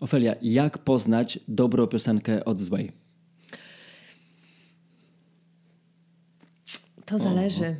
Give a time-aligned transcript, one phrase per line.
[0.00, 2.92] Ofelia, jak poznać dobrą piosenkę od złej?
[7.06, 7.76] To zależy.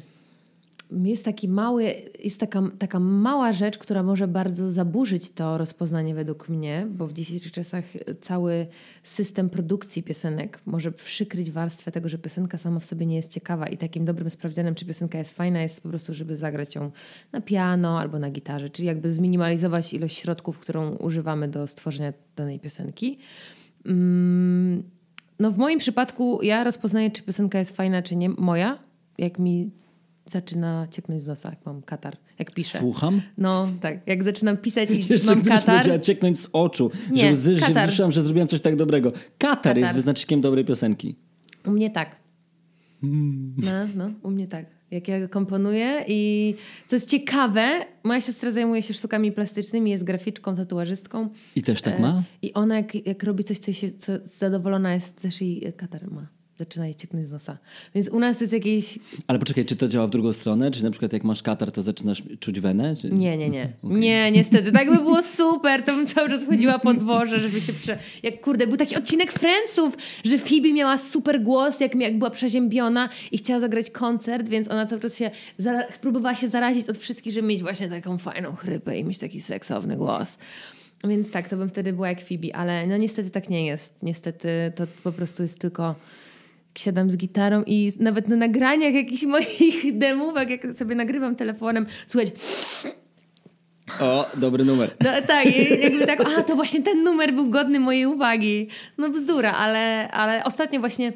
[0.91, 1.95] Jest taki mały,
[2.25, 7.13] jest taka, taka mała rzecz, która może bardzo zaburzyć to rozpoznanie według mnie, bo w
[7.13, 7.85] dzisiejszych czasach
[8.21, 8.67] cały
[9.03, 13.67] system produkcji piosenek może przykryć warstwę tego, że piosenka sama w sobie nie jest ciekawa
[13.67, 16.91] i takim dobrym sprawdzianem, czy piosenka jest fajna, jest po prostu, żeby zagrać ją
[17.33, 22.61] na piano albo na gitarze, czyli jakby zminimalizować ilość środków, którą używamy do stworzenia danej
[22.61, 23.19] piosenki.
[23.87, 24.83] Mm,
[25.39, 28.79] no w moim przypadku ja rozpoznaję, czy piosenka jest fajna, czy nie moja,
[29.19, 29.71] jak mi
[30.27, 32.79] zaczyna cieknąć z nosa, jak mam katar, jak piszę.
[32.79, 33.23] Słucham?
[33.39, 36.01] No tak, jak zaczynam pisać i Jeszcze mam katar.
[36.03, 37.83] cieknąć z oczu, Nie, że łzy katar.
[37.87, 39.13] wzruszyłam, że zrobiłam coś tak dobrego.
[39.13, 39.79] Katar, Katar.
[39.79, 41.17] jest wyznacznikiem dobrej piosenki.
[41.67, 42.17] U mnie tak.
[43.01, 43.55] Hmm.
[43.59, 44.67] No, no, u mnie tak.
[44.91, 46.55] Jak ja komponuję i
[46.87, 51.29] co jest ciekawe, moja siostra zajmuje się sztukami plastycznymi, jest graficzką, tatuażystką.
[51.57, 52.23] I też tak E, ma?
[52.43, 56.27] I ona jak, jak robi coś, co, się, co zadowolona jest, też jej katar ma.
[56.59, 57.59] Zaczyna jej cieknąć z nosa.
[57.95, 58.99] Więc u nas jest jakieś...
[59.27, 60.71] Ale poczekaj, czy to działa w drugą stronę?
[60.71, 62.97] Czy na przykład jak masz katar, to zaczynasz czuć wenę?
[62.97, 63.11] Czy...
[63.11, 63.73] Nie, nie, nie.
[64.07, 64.73] Nie, niestety.
[64.73, 65.83] Tak by było super.
[65.83, 67.99] To bym cały czas chodziła po dworze, żeby się prze...
[68.23, 73.09] Jak kurde, był taki odcinek Friendsów, że Phoebe miała super głos, jak, jak była przeziębiona
[73.33, 75.85] i chciała zagrać koncert, więc ona cały czas się zara...
[76.01, 79.97] próbowała się zarazić od wszystkich, żeby mieć właśnie taką fajną chrypę i mieć taki seksowny
[79.97, 80.37] głos.
[81.05, 84.03] Więc tak, to bym wtedy była jak Phoebe, ale no niestety tak nie jest.
[84.03, 85.95] Niestety to po prostu jest tylko
[86.79, 92.29] siadam z gitarą i nawet na nagraniach jakichś moich demówek, jak sobie nagrywam telefonem, słuchać
[94.01, 94.97] O, dobry numer.
[95.05, 95.47] no, tak,
[95.83, 98.69] jakby tak, a to właśnie ten numer był godny mojej uwagi.
[98.99, 101.13] No bzdura, ale, ale ostatnio właśnie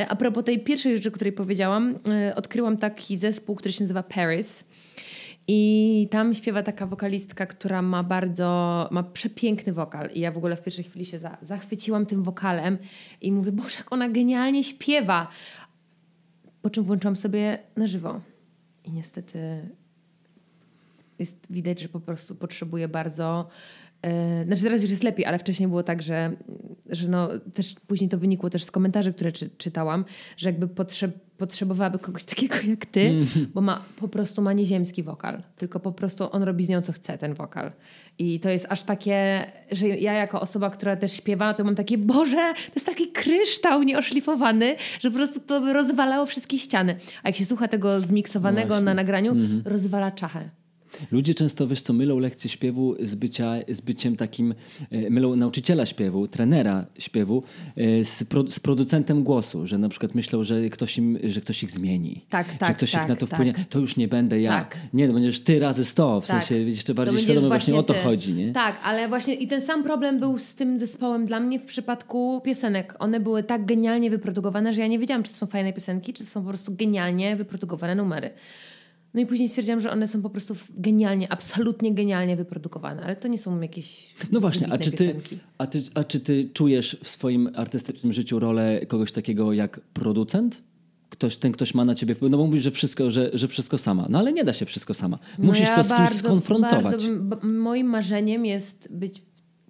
[0.00, 4.02] e, a propos tej pierwszej rzeczy, której powiedziałam, e, odkryłam taki zespół, który się nazywa
[4.02, 4.64] Paris.
[5.48, 10.10] I tam śpiewa taka wokalistka, która ma bardzo, ma przepiękny wokal.
[10.14, 12.78] I ja w ogóle w pierwszej chwili się za, zachwyciłam tym wokalem
[13.20, 15.28] i mówię, Boże, jak ona genialnie śpiewa.
[16.62, 18.20] Po czym włączyłam sobie na żywo.
[18.84, 19.68] I niestety
[21.18, 23.48] jest widać, że po prostu potrzebuje bardzo.
[24.02, 26.32] Yy, znaczy teraz już jest lepiej, ale wcześniej było tak, że,
[26.90, 30.04] że no, też później to wynikło też z komentarzy, które czy, czytałam,
[30.36, 35.42] że jakby potrzeb, potrzebowałaby kogoś takiego jak ty, bo ma po prostu ma nieziemski wokal.
[35.56, 37.72] Tylko po prostu on robi z nią co chce, ten wokal.
[38.18, 41.98] I to jest aż takie, że ja jako osoba, która też śpiewa, to mam takie,
[41.98, 46.96] Boże, to jest taki kryształ nieoszlifowany, że po prostu to by rozwalało wszystkie ściany.
[47.22, 48.84] A jak się słucha tego zmiksowanego Właśnie.
[48.84, 50.61] na nagraniu, rozwala czachę.
[51.10, 54.54] Ludzie często, wiesz co, mylą lekcję śpiewu z, bycia, z byciem takim,
[54.90, 57.42] e, mylą nauczyciela śpiewu, trenera śpiewu
[57.76, 61.62] e, z, pro, z producentem głosu, że na przykład myślą, że ktoś, im, że ktoś
[61.62, 63.36] ich zmieni, Tak, że tak, ktoś tak, ich na to tak.
[63.36, 64.50] wpłynie, to już nie będę ja.
[64.50, 64.76] Tak.
[64.92, 66.44] Nie, to będziesz ty razy sto, w Tak.
[66.44, 68.52] sensie jeszcze bardziej świadomy, właśnie o to chodzi, nie?
[68.52, 72.40] Tak, ale właśnie i ten sam problem był z tym zespołem dla mnie w przypadku
[72.44, 72.94] piosenek.
[72.98, 76.24] One były tak genialnie wyprodukowane, że ja nie wiedziałam, czy to są fajne piosenki, czy
[76.24, 78.30] to są po prostu genialnie wyprodukowane numery.
[79.14, 83.28] No i później stwierdziłam, że one są po prostu genialnie, absolutnie genialnie wyprodukowane, ale to
[83.28, 85.38] nie są jakieś No właśnie, a czy, ty, piosenki.
[85.58, 90.62] a, ty, a czy ty czujesz w swoim artystycznym życiu rolę kogoś takiego jak producent?
[91.08, 93.78] Ktoś, ten ktoś ma na ciebie wpływ, no bo mówisz, że wszystko, że, że wszystko
[93.78, 94.06] sama.
[94.10, 95.18] No ale nie da się wszystko sama.
[95.38, 96.82] No Musisz ja to z kimś bardzo- skonfrontować.
[96.82, 99.22] Bardzo bym, moim marzeniem jest być,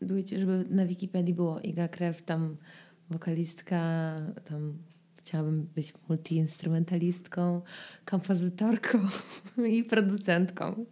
[0.02, 2.56] być, żeby na Wikipedii było Iga Krew, tam
[3.10, 4.14] wokalistka,
[4.44, 4.74] tam
[5.22, 7.62] chciałabym być multiinstrumentalistką,
[8.04, 8.98] kompozytorką
[9.70, 10.84] i producentką.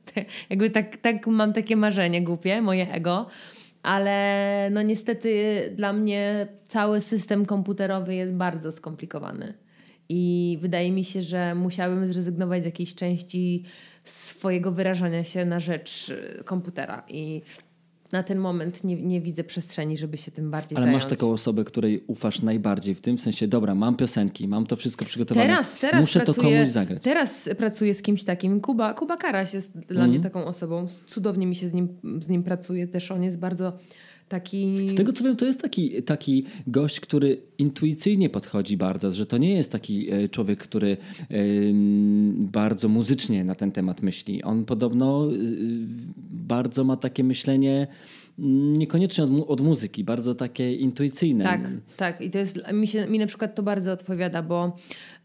[0.51, 3.27] Jakby tak, tak mam takie marzenie głupie, moje ego.
[3.83, 9.55] Ale no niestety dla mnie cały system komputerowy jest bardzo skomplikowany.
[10.09, 13.65] I wydaje mi się, że musiałabym zrezygnować z jakiejś części
[14.05, 17.03] swojego wyrażania się na rzecz y, komputera.
[17.09, 17.43] I
[18.13, 21.03] na ten moment nie, nie widzę przestrzeni, żeby się tym bardziej Ale zająć.
[21.05, 25.05] masz taką osobę, której ufasz najbardziej w tym sensie, dobra, mam piosenki, mam to wszystko
[25.05, 25.47] przygotowane.
[25.47, 27.03] Teraz, teraz Muszę to pracuję, komuś zagrać.
[27.03, 28.61] Teraz pracuję z kimś takim.
[28.61, 30.11] Kuba, Kuba Karaś jest dla Mhm.
[30.11, 30.87] mnie taką osobą.
[31.07, 31.89] Cudownie mi się z nim,
[32.23, 32.87] z nim pracuje.
[32.89, 33.73] Też on jest bardzo
[34.31, 34.89] taki...
[34.89, 39.39] Z tego co wiem, to jest taki, taki gość, który intuicyjnie podchodzi bardzo, że to
[39.39, 40.97] nie jest taki e, człowiek, który
[41.29, 44.43] em, bardzo muzycznie na ten temat myśli.
[44.43, 45.37] On podobno y,
[46.31, 47.87] bardzo ma takie myślenie
[48.39, 51.45] mm, niekoniecznie od, mu- od muzyki, bardzo takie intuicyjne.
[51.45, 52.21] Tak, tak.
[52.21, 54.77] I to jest, mi, się, mi na przykład to bardzo odpowiada, bo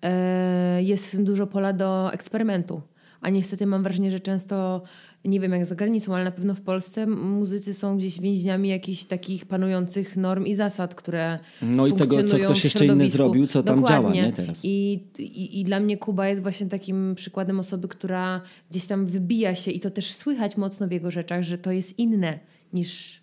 [0.01, 2.81] e, jest w tym dużo pola do eksperymentu.
[3.25, 4.81] A niestety mam wrażenie, że często,
[5.25, 9.05] nie wiem jak za granicą, ale na pewno w Polsce muzycy są gdzieś więźniami jakichś
[9.05, 13.63] takich panujących norm i zasad, które No i tego, co ktoś jeszcze inny zrobił, co
[13.63, 14.13] tam Dokładnie.
[14.13, 14.59] działa, nie, teraz.
[14.63, 18.41] I, i, I dla mnie Kuba jest właśnie takim przykładem osoby, która
[18.71, 21.99] gdzieś tam wybija się i to też słychać mocno w jego rzeczach, że to jest
[21.99, 22.39] inne
[22.73, 23.21] niż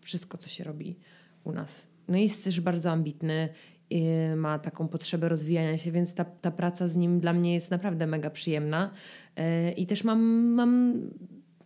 [0.00, 0.96] wszystko, co się robi
[1.44, 1.82] u nas.
[2.08, 3.48] No i jest też bardzo ambitny,
[4.36, 8.06] ma taką potrzebę rozwijania się, więc ta, ta praca z nim dla mnie jest naprawdę
[8.06, 8.90] mega przyjemna.
[9.38, 11.00] Y, I też mam, mam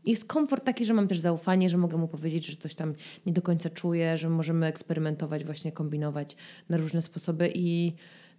[0.05, 2.94] jest komfort taki, że mam też zaufanie, że mogę mu powiedzieć, że coś tam
[3.26, 6.37] nie do końca czuję, że możemy eksperymentować, właśnie kombinować
[6.69, 7.93] na różne sposoby i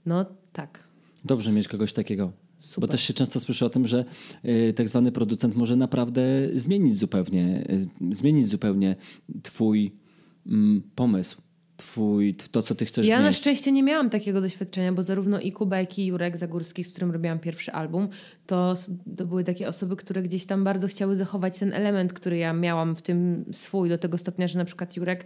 [0.06, 0.84] no tak.
[1.26, 2.32] Dobrze mieć kogoś takiego.
[2.60, 2.82] Super.
[2.82, 4.06] Bo też się często słyszy o tym, że
[4.46, 6.22] y, tak zwany producent może naprawdę
[6.54, 7.64] zmienić zupełnie,
[8.02, 8.96] y, zmienić zupełnie
[9.44, 9.96] twój
[10.48, 11.42] mm, pomysł
[11.78, 13.40] twój, to, co ty chcesz Ja na wnieść.
[13.40, 17.12] szczęście nie miałam takiego doświadczenia, bo zarówno i Kuba, jak i Jurek Zagórski, z którym
[17.12, 18.10] robiłam pierwszy album,
[18.48, 18.76] to,
[19.18, 22.96] to były takie osoby, które gdzieś tam bardzo chciały zachować ten element, który ja miałam
[22.96, 25.26] w tym swój, do tego stopnia, że na przykład Jurek,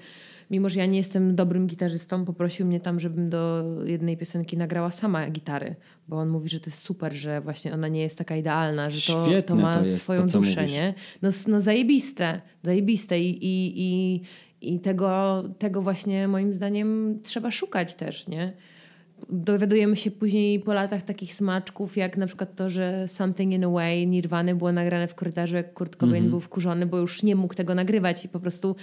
[0.51, 4.91] mimo że ja nie jestem dobrym gitarzystą, poprosił mnie tam, żebym do jednej piosenki nagrała
[4.91, 5.75] sama gitary,
[6.07, 9.13] bo on mówi, że to jest super, że właśnie ona nie jest taka idealna, że
[9.13, 10.73] to, Świetne to ma to jest, swoją to, duszę, mówisz.
[10.73, 10.93] nie?
[11.21, 14.21] No, no zajebiste, zajebiste i, i, i,
[14.61, 18.53] i tego, tego właśnie moim zdaniem trzeba szukać też, nie?
[19.29, 23.69] Dowiadujemy się później po latach takich smaczków, jak na przykład to, że Something in a
[23.69, 26.29] Way Nirwany było nagrane w korytarzu, jak Kurt Cobain Mhm.
[26.29, 28.75] był wkurzony, bo już nie mógł tego nagrywać i po prostu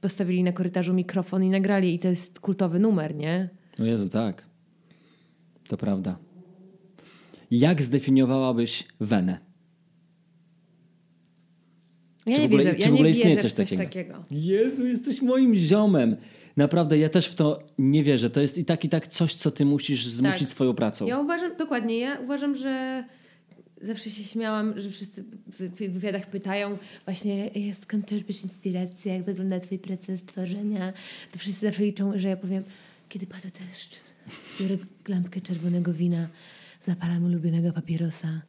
[0.00, 3.48] postawili na korytarzu mikrofon i nagrali i to jest kultowy numer, nie?
[3.80, 4.46] O Jezu, tak.
[5.68, 6.18] To prawda.
[7.50, 9.38] Jak zdefiniowałabyś wenę?
[12.30, 13.70] Ja Czy w nie ogóle- wierzę, czy ja w ogóle nie istnieje coś w coś
[13.70, 13.82] takiego?
[13.82, 14.22] takiego.
[14.30, 16.16] Jezu, jesteś moim ziomem.
[16.56, 18.30] Naprawdę, ja też w to nie wierzę.
[18.30, 20.48] To jest i tak, i tak coś, co ty musisz zmusić Tak.
[20.48, 21.06] swoją pracą.
[21.06, 23.04] Ja uważam, dokładnie, ja uważam, że
[23.82, 27.50] zawsze się śmiałam, że wszyscy w w wywiadach pytają właśnie
[27.80, 30.92] skąd czerpiesz inspirację, jak wygląda twój proces tworzenia.
[31.32, 32.62] To wszyscy zawsze liczą, że ja powiem,
[33.08, 34.00] kiedy pada deszcz,
[34.60, 34.76] biorę
[35.08, 36.28] lampkę czerwonego wina,
[36.82, 38.42] zapalam ulubionego papierosa,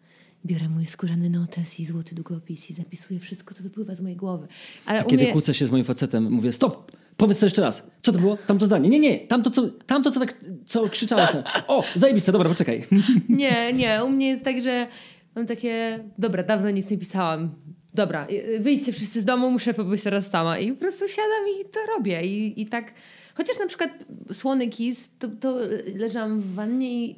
[0.46, 4.48] biorę mój skórzany notes i złoty długopis i zapisuję wszystko, co wypływa z mojej głowy.
[4.86, 5.32] Ale kiedy mnie...
[5.32, 7.88] kłócę się z moim facetem, mówię stop, powiedz to jeszcze raz.
[8.02, 8.38] Co to było?
[8.38, 8.90] Tamto zdanie.
[8.90, 11.30] Nie, nie, tamto co, tamto, co tak, co krzyczałeś.
[11.68, 12.88] O, zajebiste, dobra, poczekaj.
[13.30, 14.88] Nie, nie, u mnie jest tak, że
[15.36, 17.52] mam takie, dobra, dawno nic nie pisałam.
[17.94, 20.60] Dobra, y, wyjdźcie wszyscy z domu, muszę pobyć teraz sama.
[20.60, 22.26] I po prostu siadam i to robię.
[22.26, 22.94] I, i tak,
[23.34, 23.92] chociaż na przykład
[24.34, 25.58] Słony Kiss, to, to
[25.96, 27.16] leżałam w wannie i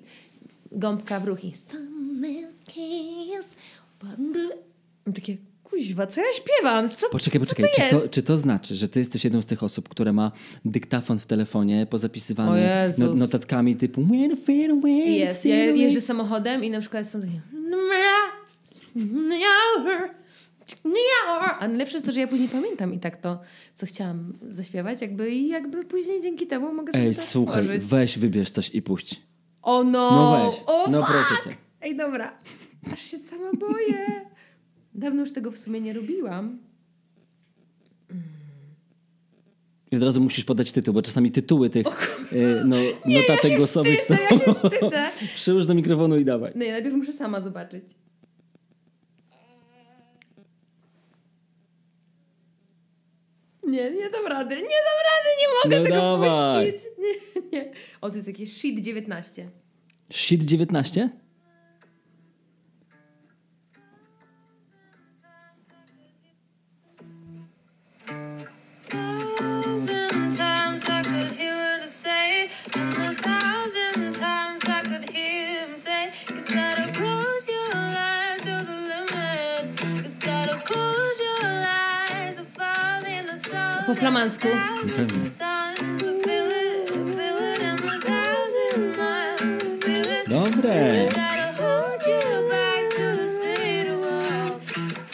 [0.71, 1.53] gąbka w ruch i
[5.15, 6.89] takie, kuźwa, co ja śpiewam?
[6.89, 7.69] Co, Poczekaj, co poczekaj.
[7.73, 10.31] to Czy to, czy to znaczy, że ty jesteś jedną z tych osób, które ma
[10.65, 15.41] dyktafon w telefonie pozapisywany no, notatkami typu when I fade away, Jest.
[15.41, 17.41] see Ja jeżdżę samochodem i na przykład są takie...
[21.59, 23.39] A najlepsze jest to, że ja później pamiętam i tak to,
[23.75, 27.85] co chciałam zaśpiewać, jakby i jakby później dzięki temu mogę sobie Ej, to słuchaj, stworzyć.
[27.85, 29.21] weź wybierz coś i puść.
[29.61, 30.11] O no!
[30.11, 31.11] No weź, O, no fuck!
[31.13, 31.57] proszę cię.
[31.83, 32.37] Ej, dobra.
[32.93, 34.29] Aż się sama boję.
[34.95, 36.59] Dawno już tego w sumie nie robiłam.
[39.91, 41.87] I od razu musisz podać tytuł, bo czasami tytuły tych
[42.33, 42.75] y, no,
[43.05, 44.23] notatek ja głosowych wstydzę, są.
[44.35, 45.09] ja się wstydzę.
[45.35, 46.51] Przyłóż do mikrofonu i dawaj.
[46.55, 47.83] No ja najpierw muszę sama zobaczyć.
[53.63, 56.71] Nie, nie dam rady, nie dam rady, nie mogę No tego dawaj.
[56.73, 56.89] puścić.
[56.99, 57.71] Nie, nie.
[58.01, 59.49] O, to jest jakieś shit 19.
[60.11, 61.09] Shit 19?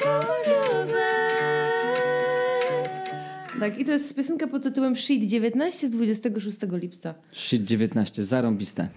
[0.04, 1.20] Hold you back.
[3.60, 7.14] Tak, i to jest piosenka pod tytułem Shit 19 z 26 lipca.
[7.34, 8.88] Shit 19, zarąbiste.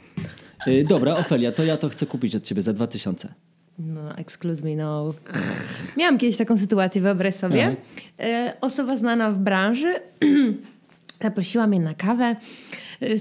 [0.66, 3.34] Y, dobra, Ofelia, to ja to chcę kupić od ciebie za 2000.
[3.78, 5.14] No, excuse me, no.
[5.96, 7.76] Miałam kiedyś taką sytuację, wyobraź sobie.
[8.20, 9.94] E, osoba znana w branży
[11.22, 12.36] zaprosiła mnie na kawę.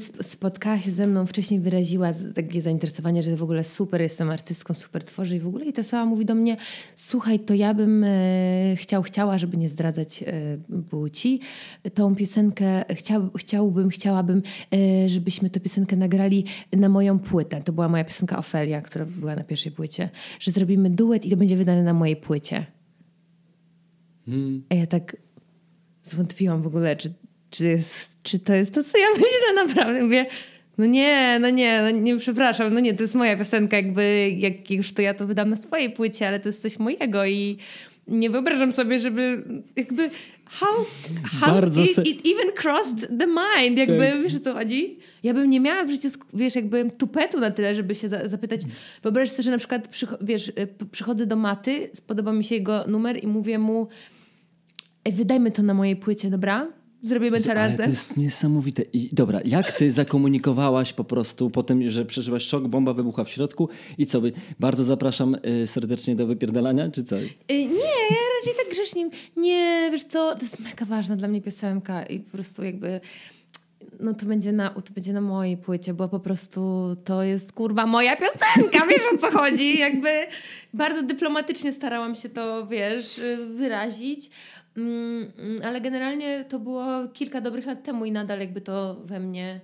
[0.04, 4.74] Sp- Spotkała się ze mną, wcześniej wyraziła takie zainteresowanie, że w ogóle super jestem artystką,
[4.74, 5.66] super tworzę i w ogóle.
[5.66, 6.58] I ta osoba mówi do mnie,
[6.96, 10.58] słuchaj, to ja bym e, chciał, chciała, żeby nie zdradzać e,
[10.90, 11.40] płci,
[11.94, 14.42] tą piosenkę chciał, chciałbym, chciałabym,
[14.74, 17.62] e, żebyśmy tę piosenkę nagrali na moją płytę.
[17.64, 20.10] To była moja piosenka Ofelia, która była na pierwszej płycie.
[20.40, 22.66] Że zrobimy duet i to będzie wydane na mojej płycie.
[24.70, 25.18] A ja tak
[26.04, 27.14] zwątpiłam w ogóle, czy,
[27.52, 30.04] czy, jest, czy to jest to, co ja myślę naprawdę.
[30.04, 30.26] Mówię,
[30.78, 34.72] no nie, no nie, no nie, przepraszam, no nie, to jest moja piosenka, jakby jak
[34.72, 37.58] już to ja to wydam na swojej płycie, ale to jest coś mojego i
[38.08, 39.44] nie wyobrażam sobie, żeby
[39.76, 40.10] jakby
[40.46, 40.68] how,
[41.42, 44.24] how it, it even crossed the mind, jakby, Tak.
[44.24, 45.00] wiesz o co chodzi?
[45.24, 48.62] Ja bym nie miała w życiu, wiesz, jakby tupetu na tyle, żeby się za, zapytać.
[49.04, 52.84] Wyobraź sobie, że na przykład, przycho- wiesz, p- przychodzę do Maty, spodoba mi się jego
[52.88, 53.88] numer i mówię mu
[55.06, 56.68] Ej, wydajmy to na mojej płycie, dobra?
[57.04, 57.90] Zrobimy to Ale to razem.
[57.90, 58.82] jest niesamowite.
[58.94, 63.30] I dobra, jak ty zakomunikowałaś po prostu po tym, że przeżyłaś szok, bomba wybuchła w
[63.30, 64.22] środku i co?
[64.60, 67.16] Bardzo zapraszam y, serdecznie do wypierdalania, czy co?
[67.18, 67.66] Y, Nie,
[68.10, 69.10] ja raczej tak grzecznie.
[69.38, 73.00] Nie, wiesz co, to jest mega ważna dla mnie piosenka i po prostu jakby
[74.00, 76.62] no to będzie na, to będzie na mojej płycie, bo po prostu
[77.06, 79.80] to jest kurwa moja piosenka, wiesz o co chodzi?
[79.80, 80.10] Jakby
[80.74, 83.22] bardzo dyplomatycznie starałam się to, wiesz,
[83.56, 84.30] wyrazić.
[84.78, 89.20] Mm, mm, ale generalnie to było kilka dobrych lat temu i nadal jakby to we
[89.20, 89.62] mnie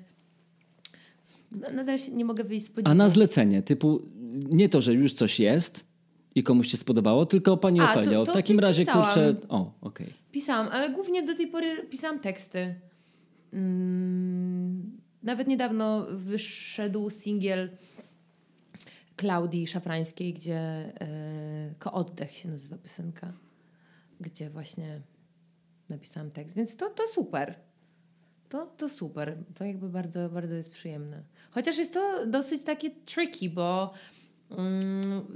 [1.52, 2.96] na- nadal się nie mogę wyjść z A podziwu.
[2.96, 4.02] na zlecenie, typu
[4.50, 5.86] nie to, że już coś jest
[6.36, 9.06] i komuś się spodobało, tylko pani A, to- Ofelio, to w takim razie pisałam.
[9.06, 9.36] kurczę...
[9.50, 10.14] O, okej.
[10.32, 12.76] Pisałam, ale głównie do tej pory pisałam teksty.
[13.54, 17.70] Mm, nawet niedawno wyszedł singiel
[19.16, 23.34] Klaudii Szafrańskiej, gdzie e, Ko Oddech się nazywa piosenka,
[24.20, 25.02] gdzie właśnie
[25.90, 26.56] napisałam tekst.
[26.56, 27.56] Więc to, to super.
[28.50, 29.38] To, to super.
[29.56, 31.24] To jakby bardzo, bardzo jest przyjemne.
[31.52, 33.94] Chociaż jest to dosyć takie tricky, bo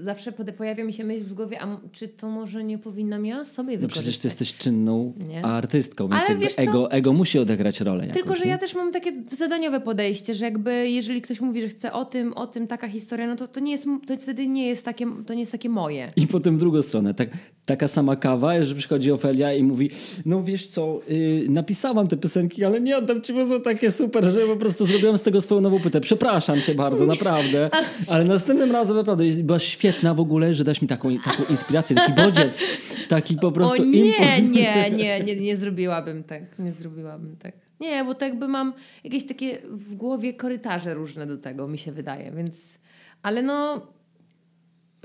[0.03, 3.46] zawsze pode- pojawia mi się myśl w głowie, a czy to może nie powinnam ja
[3.46, 4.03] sobie No wykorzystać?
[4.03, 5.46] przecież ty jesteś czynną Nie.
[5.46, 6.62] artystką, więc Ale wiesz co?
[6.62, 8.50] ego, ego musi odegrać rolę Tylko, że nie?
[8.50, 12.34] ja też mam takie zadaniowe podejście, że jakby jeżeli ktoś mówi, że chce o tym,
[12.34, 15.34] o tym, taka historia, no to, to nie jest, to wtedy nie jest takie, to
[15.34, 16.12] nie jest takie moje.
[16.15, 17.30] I potem w drugą stronę, tak,
[17.65, 19.89] taka sama kawa, że przychodzi Ofelia i mówi,
[20.25, 24.25] no wiesz co, yy, napisałam te piosenki, ale nie oddam ci, bo są takie super,
[24.25, 26.01] że po prostu zrobiłam z tego swoją nową płytę.
[26.01, 27.70] Przepraszam cię bardzo, naprawdę.
[28.08, 32.13] Ale następnym razem naprawdę byłaś świetna w ogóle, że dasz mi taką, taką inspirację, taki
[32.13, 32.63] bodziec,
[33.08, 34.51] taki po prostu o nie, import.
[34.51, 37.53] nie, nie, nie, nie zrobiłabym tak, nie zrobiłabym tak.
[37.79, 41.91] Nie, bo to jakby mam jakieś takie w głowie korytarze różne do tego, mi się
[41.91, 42.79] wydaje, więc...
[43.22, 43.88] Ale no...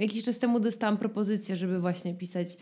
[0.01, 2.57] Jakiś czas temu dostałam propozycję, żeby właśnie pisać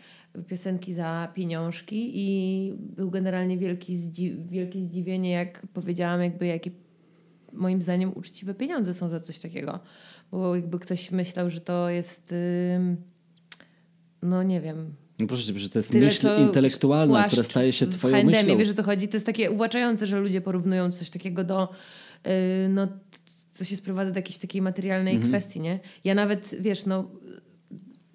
[0.47, 6.71] piosenki za pieniążki i był generalnie wielki zdzi- wielkie zdziwienie, jak powiedziałam, jakby jakie
[7.53, 9.79] moim zdaniem uczciwe pieniądze są za coś takiego.
[10.35, 12.33] Bo jakby ktoś myślał, że to jest
[14.21, 17.87] no nie wiem, No proszę cię, że to jest tyle, myśl intelektualna, która staje się
[17.87, 18.41] twoją H&M-ie.
[18.43, 18.57] myślą.
[18.57, 19.07] Wiesz o co chodzi?
[19.07, 21.69] To jest takie uwłaczające, że ludzie porównują coś takiego do
[22.25, 22.31] yy,
[22.69, 22.87] no,
[23.53, 25.31] co się sprowadza do jakiejś takiej materialnej Mhm.
[25.31, 25.79] kwestii, nie?
[26.03, 27.09] Ja nawet, wiesz, no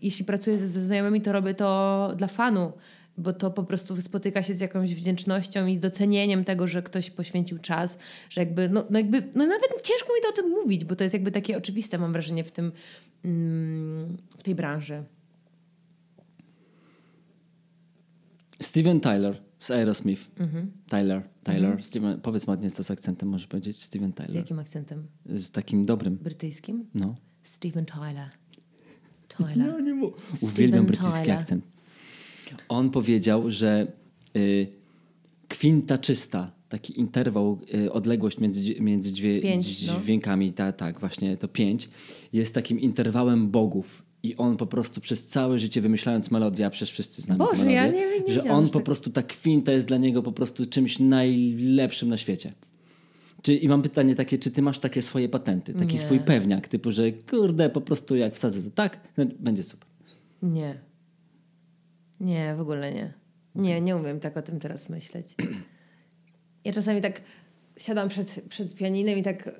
[0.03, 2.73] jeśli pracuję ze, ze znajomymi, to robię to dla fanu,
[3.19, 7.11] bo to po prostu spotyka się z jakąś wdzięcznością i z docenieniem tego, że ktoś
[7.11, 7.99] poświęcił czas,
[8.31, 11.05] że jakby, no, no jakby, no nawet ciężko mi to o tym mówić, bo to
[11.05, 12.73] jest jakby takie oczywiste, mam wrażenie, w tym,
[13.25, 15.05] mm, w tej branży.
[18.63, 20.29] Steven Tyler z Aerosmith.
[20.39, 20.71] Mhm.
[20.89, 21.85] Tyler, Tyler.
[21.85, 23.83] Steven, powiedz ładnie co z akcentem może powiedzieć.
[23.85, 24.35] Steven Z Tyler.
[24.35, 25.07] jakim akcentem?
[25.27, 26.17] Z takim dobrym.
[26.17, 26.87] Brytyjskim?
[26.95, 27.15] No.
[27.43, 28.29] Steven Tyler.
[29.29, 29.83] Tyler.
[29.85, 30.13] nie mu.
[30.41, 31.39] Uwielbiam brytyjski Tyler.
[31.39, 31.65] akcent.
[32.69, 33.87] On powiedział, że
[34.37, 34.67] y,
[35.49, 40.01] kwinta czysta, taki interwał, y, odległość między, między dźwię, Pięć, no.
[40.01, 41.89] dźwiękami, ta, tak, właśnie to pięć,
[42.33, 44.03] jest takim interwałem bogów.
[44.23, 47.73] I on po prostu przez całe życie wymyślając melodię, a przecież wszyscy znamy Boże, tę
[47.73, 50.23] ja melodię, nie- nie że on że po tak- prostu, ta kwinta jest dla niego
[50.23, 52.53] po prostu czymś najlepszym na świecie.
[53.43, 56.01] Czy, I mam pytanie takie, czy ty masz takie swoje patenty, taki Nie.
[56.01, 59.89] swój pewniak, typu, że kurde, po prostu jak wsadzę to tak, no, będzie super.
[60.43, 60.79] Nie.
[62.21, 63.13] Nie, w ogóle nie.
[63.55, 65.27] Nie, nie umiem tak o tym teraz myśleć.
[66.65, 67.21] Ja czasami tak
[67.77, 69.51] siadam przed, przed pianinem i tak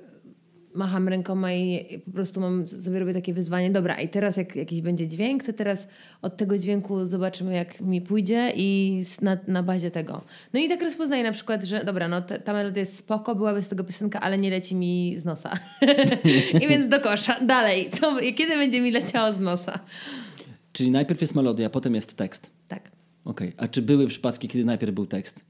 [0.73, 3.71] macham rękoma i po prostu mam, sobie robię takie wyzwanie.
[3.71, 5.87] Dobra, i teraz jak jakiś będzie dźwięk, to teraz
[6.21, 10.21] od tego dźwięku zobaczymy, jak mi pójdzie i na, na bazie tego.
[10.53, 13.61] No i tak rozpoznaję na przykład, że dobra, no ta, ta melodia jest spoko, byłaby
[13.61, 15.51] z tego piosenka, ale nie leci mi z nosa.
[16.63, 17.39] I więc do kosza.
[17.41, 17.89] Dalej.
[17.89, 19.79] Co, kiedy będzie mi leciało z nosa?
[20.73, 22.51] Czyli najpierw jest melodia, potem jest tekst.
[22.67, 22.91] Tak.
[23.25, 23.53] Okej.
[23.57, 25.45] A czy były przypadki, kiedy najpierw był tekst?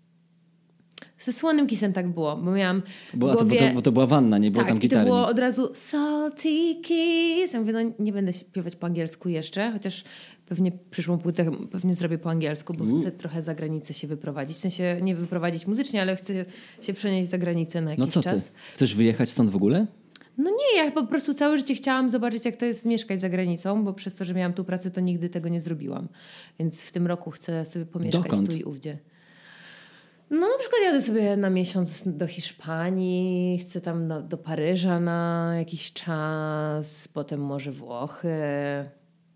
[1.19, 2.81] Ze słonym kisem tak było, bo miałam
[3.13, 3.69] Bo, w a to, bo, głowie...
[3.69, 5.05] to, bo to była wanna, nie było tak, tam i to gitary.
[5.05, 7.53] było od razu salty kiss.
[7.53, 10.03] Ja mówię, no nie będę śpiewać po angielsku jeszcze, chociaż
[10.47, 14.57] pewnie przyszłą płytę pewnie zrobię po angielsku, bo chcę trochę za granicę się wyprowadzić.
[14.57, 16.45] W sensie nie wyprowadzić muzycznie, ale chcę
[16.81, 18.29] się przenieść za granicę na jakiś No co ty?
[18.29, 18.51] czas.
[18.73, 19.87] Chcesz wyjechać stąd w ogóle?
[20.38, 23.83] No nie, ja po prostu całe życie chciałam zobaczyć, jak to jest mieszkać za granicą,
[23.83, 26.07] bo przez to, że miałam tu pracę, to nigdy tego nie zrobiłam.
[26.59, 28.50] Więc w tym roku chcę sobie pomieszkać Dokąd?
[28.50, 28.97] tu i ówdzie.
[30.29, 35.51] No na przykład jadę sobie na miesiąc do Hiszpanii, chcę tam do, do Paryża na
[35.57, 38.29] jakiś czas, potem może Włochy.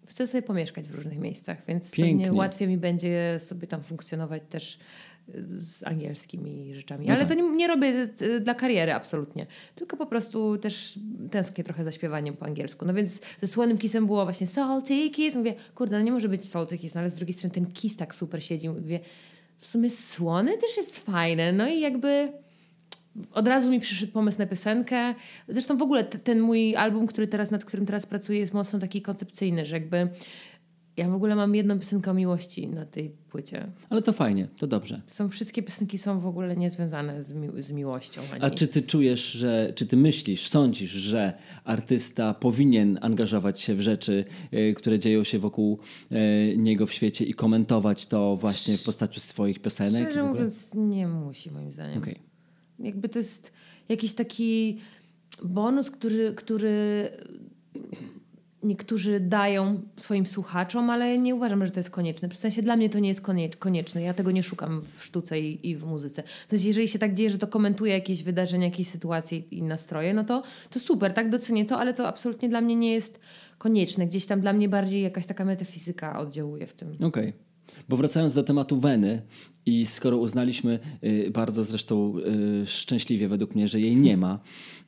[0.07, 2.25] Chcę sobie pomieszkać w różnych miejscach, więc Pięknie.
[2.25, 4.79] pewnie łatwiej mi będzie sobie tam funkcjonować też
[5.57, 7.05] z angielskimi rzeczami.
[7.07, 7.29] No Ale tak.
[7.29, 8.07] to nie, nie robię
[8.41, 9.45] dla kariery absolutnie.
[9.75, 10.99] Tylko po prostu też
[11.31, 12.85] tęsknię trochę za śpiewaniem po angielsku.
[12.85, 15.35] No więc ze Słonym Kissem było właśnie Salty Kiss.
[15.35, 17.97] Mówię, kurde, no nie może być Salty Kiss, no ale z drugiej strony ten kiss
[17.97, 18.69] tak super siedzi.
[18.69, 18.99] Mówię,
[19.57, 21.53] w sumie Słony też jest fajne.
[21.53, 22.31] No i jakby
[23.33, 25.15] od razu mi przyszedł pomysł na piosenkę.
[25.47, 29.01] Zresztą w ogóle ten mój album, który teraz, nad którym teraz pracuję, jest mocno taki
[29.01, 30.09] koncepcyjny, że jakby
[30.97, 33.71] ja w ogóle mam jedną piosenkę o miłości na tej płycie.
[33.89, 35.01] Ale to fajnie, to dobrze.
[35.07, 38.21] Są, wszystkie piosenki są w ogóle niezwiązane z, mi- z miłością.
[38.33, 38.43] Ani.
[38.43, 41.33] A czy ty czujesz, że, czy ty myślisz, sądzisz, że
[41.63, 45.79] artysta powinien angażować się w rzeczy, e, które dzieją się wokół
[46.11, 50.03] e, niego w świecie i komentować to właśnie w postaci swoich piosenek?
[50.03, 51.97] Szczerze mówiąc, nie musi moim zdaniem.
[51.97, 52.19] Okej.
[52.79, 53.51] Jakby to jest
[53.89, 54.77] jakiś taki
[55.43, 57.09] bonus, który, który
[58.65, 62.29] niektórzy dają swoim słuchaczom, ale nie uważam, że to jest konieczne.
[62.29, 64.01] W sensie dla mnie to nie jest konie- konieczne.
[64.01, 66.23] Ja tego nie szukam w sztuce i, i w muzyce.
[66.47, 70.13] W sensie, jeżeli się tak dzieje, że to komentuje jakieś wydarzenia, jakieś sytuacje i nastroje,
[70.13, 73.19] no to, to super, tak docenię to, ale to absolutnie dla mnie nie jest
[73.57, 74.07] konieczne.
[74.07, 76.95] Gdzieś tam dla mnie bardziej jakaś taka metafizyka oddziałuje w tym.
[77.03, 77.33] Okej.
[77.89, 79.21] Bo wracając do tematu Weny
[79.65, 82.13] i skoro uznaliśmy y, bardzo zresztą
[82.63, 84.39] y, szczęśliwie według mnie, że jej nie ma,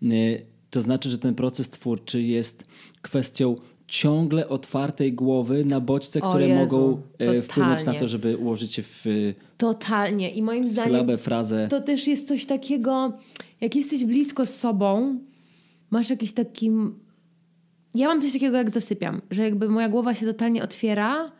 [0.04, 2.66] y, to znaczy, że ten proces twórczy jest
[3.02, 3.56] kwestią
[3.88, 8.74] ciągle otwartej głowy na bodźce, O które Jezu, mogą y, wpłynąć na to, żeby ułożyć
[8.74, 10.30] się w, y, Totalnie.
[10.30, 11.68] I moim zdaniem sylabę, frazę.
[11.70, 13.14] to też jest coś takiego,
[13.62, 15.20] jak jesteś blisko z sobą,
[15.90, 16.72] masz jakiś taki.
[17.96, 21.32] Ja mam coś takiego, jak zasypiam, że jakby moja głowa się totalnie otwiera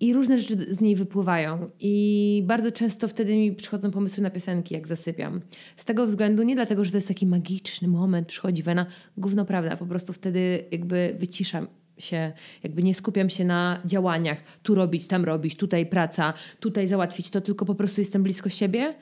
[0.00, 1.70] i różne rzeczy z niej wypływają.
[1.80, 5.40] I bardzo często wtedy mi przychodzą pomysły na piosenki, jak zasypiam.
[5.76, 8.86] Z tego względu, nie dlatego, że to jest taki magiczny moment, przychodzi wena,
[9.16, 11.66] gówno prawda, po prostu wtedy jakby wyciszam
[11.98, 17.30] się, jakby nie skupiam się na działaniach, tu robić, tam robić, tutaj praca, tutaj załatwić
[17.30, 18.94] to, tylko po prostu jestem blisko siebie.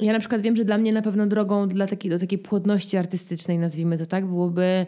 [0.00, 2.96] Ja na przykład wiem, że dla mnie na pewno drogą dla takiej, do takiej płodności
[2.96, 4.86] artystycznej, nazwijmy to tak, byłoby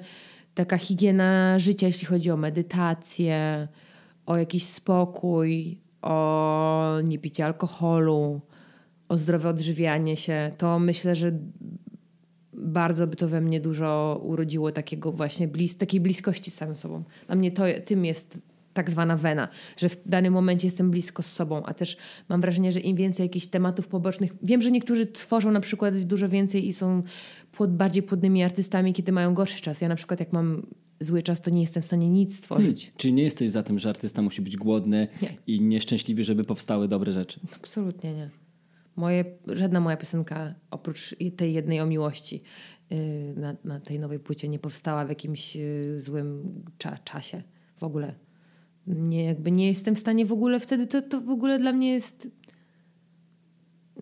[0.55, 3.69] taka higiena życia, jeśli chodzi o medytację,
[4.27, 8.41] o jakiś spokój, o niepicie alkoholu,
[9.09, 10.53] o zdrowe odżywianie się.
[10.59, 11.39] To myślę, że
[12.53, 17.05] bardzo by to we mnie dużo urodziło takiego właśnie blis takiej bliskości z samym sobą.
[17.27, 18.39] Dla mnie to, tym jest
[18.75, 21.97] tak zwana wena, że w danym momencie jestem blisko z sobą, a też
[22.29, 26.29] mam wrażenie, że im więcej jakichś tematów pobocznych, wiem, że niektórzy tworzą na przykład dużo
[26.29, 27.03] więcej i są
[27.53, 29.81] płod, bardziej płodnymi artystami, kiedy mają gorszy czas.
[29.81, 30.67] Ja na przykład jak mam
[31.01, 32.93] zły czas, to nie jestem w stanie nic stworzyć.
[32.97, 35.29] Czyli nie jesteś za tym, że artysta musi być głodny Nie.
[35.47, 37.41] i nieszczęśliwy, żeby powstały dobre rzeczy.
[37.57, 38.31] Absolutnie nie.
[38.97, 42.43] Moje, żadna moja piosenka, oprócz tej jednej o miłości,
[42.91, 42.99] yy,
[43.37, 47.43] na, na tej nowej płycie nie powstała w jakimś yy, złym cza, czasie.
[47.77, 48.15] W ogóle.
[48.87, 51.93] Nie, jakby nie jestem w stanie w ogóle wtedy, to, to w ogóle dla mnie
[51.93, 52.29] jest...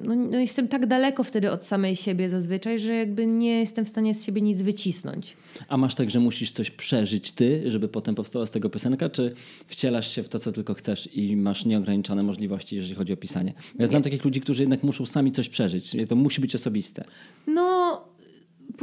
[0.02, 3.88] No, no jestem tak daleko wtedy od samej siebie zazwyczaj, że jakby nie jestem w
[3.88, 5.36] stanie z siebie nic wycisnąć.
[5.68, 9.34] A masz tak, że musisz coś przeżyć ty, żeby potem powstała z tego piosenka, czy
[9.66, 13.52] wcielasz się w to, co tylko chcesz i masz nieograniczone możliwości, jeżeli chodzi o pisanie?
[13.78, 15.96] Ja znam takich ludzi, którzy jednak muszą sami coś przeżyć.
[16.08, 17.04] To musi być osobiste.
[17.46, 18.00] No,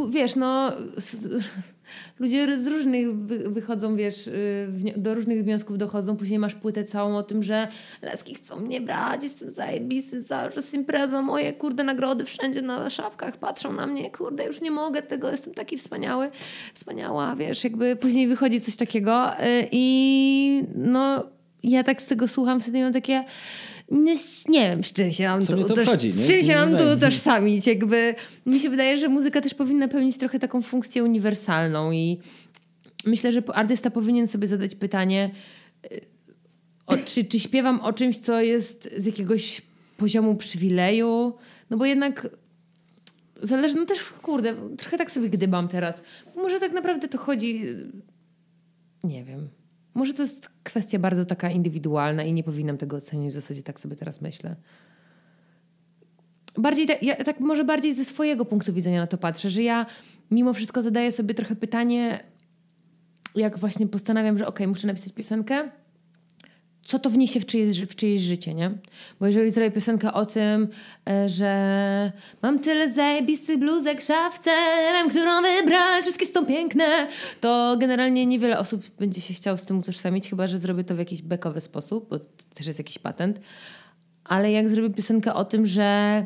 [0.10, 0.72] wiesz, no,
[2.20, 6.18] ludzie z różnych wy- wychodzą, wiesz, y, do różnych wniosków dochodzą.
[6.18, 7.68] Później masz płytę całą o tym, że
[8.02, 13.38] laski chcą mnie brać, jestem zajebisty, cały czas impreza, moje kurde nagrody wszędzie na szafkach
[13.38, 16.32] patrzą na mnie, kurde, już nie mogę tego, jestem taki wspaniały,
[16.74, 21.24] wspaniała, wiesz, jakby później wychodzi coś takiego y, i no,
[21.64, 23.24] ja tak z tego słucham, wtedy mam takie...
[23.92, 26.14] Nie, wiem, z czym się mam Co tu, to toż- obchodzi, nie?
[26.14, 27.68] z czym się mam tu utożsamić.
[27.68, 32.20] Jakby mi się wydaje, że muzyka też powinna pełnić trochę taką funkcję uniwersalną i
[33.06, 35.32] myślę, że artysta powinien sobie zadać pytanie,
[35.92, 36.02] y,
[36.88, 39.62] o, czy, czy śpiewam o czymś, co jest z jakiegoś
[39.98, 41.34] poziomu przywileju,
[41.70, 42.28] no bo jednak
[43.42, 46.02] zależy, no też kurde, trochę tak sobie gdybam teraz.
[46.36, 47.92] Może tak naprawdę to chodzi, y,
[49.04, 49.48] nie wiem.
[50.00, 53.32] Może to jest kwestia bardzo taka indywidualna i nie powinnam tego ocenić.
[53.32, 54.56] W zasadzie tak sobie teraz myślę.
[56.58, 59.86] Bardziej ja tak może bardziej ze swojego punktu widzenia na to patrzę, że ja
[60.32, 62.24] mimo wszystko zadaję sobie trochę pytanie,
[63.36, 65.72] jak właśnie postanawiam, że okej, muszę napisać piosenkę,
[66.90, 68.72] co to wniesie w czyjeś, w czyjeś życie, nie?
[69.20, 70.68] Bo jeżeli zrobię piosenkę o tym,
[71.10, 74.50] e, że mam tyle zajebistych bluzek szafce,
[74.88, 77.08] nie wiem, którą wybrać, wszystkie są piękne,
[77.42, 81.00] to generalnie niewiele osób będzie się chciało z tym utożsamić, chyba, że zrobię to w
[81.00, 82.20] jakiś bekowy sposób, bo
[82.54, 83.40] też jest jakiś patent.
[84.24, 86.26] Ale jak zrobię piosenkę o tym, że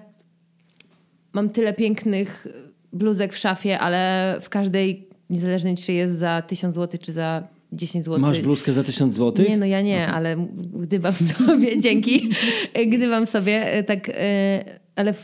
[1.34, 2.48] mam tyle pięknych
[2.94, 8.06] bluzek w szafie, ale w każdej, niezależnie czy jest za 1000 zł, czy za 10
[8.06, 8.20] zł.
[8.20, 9.46] Masz bluzkę za 1000 zł?
[9.50, 12.30] Nie, no ja nie, ale m- gdybam sobie, dzięki,
[12.88, 15.24] gdybam sobie, e, tak, e, ale w,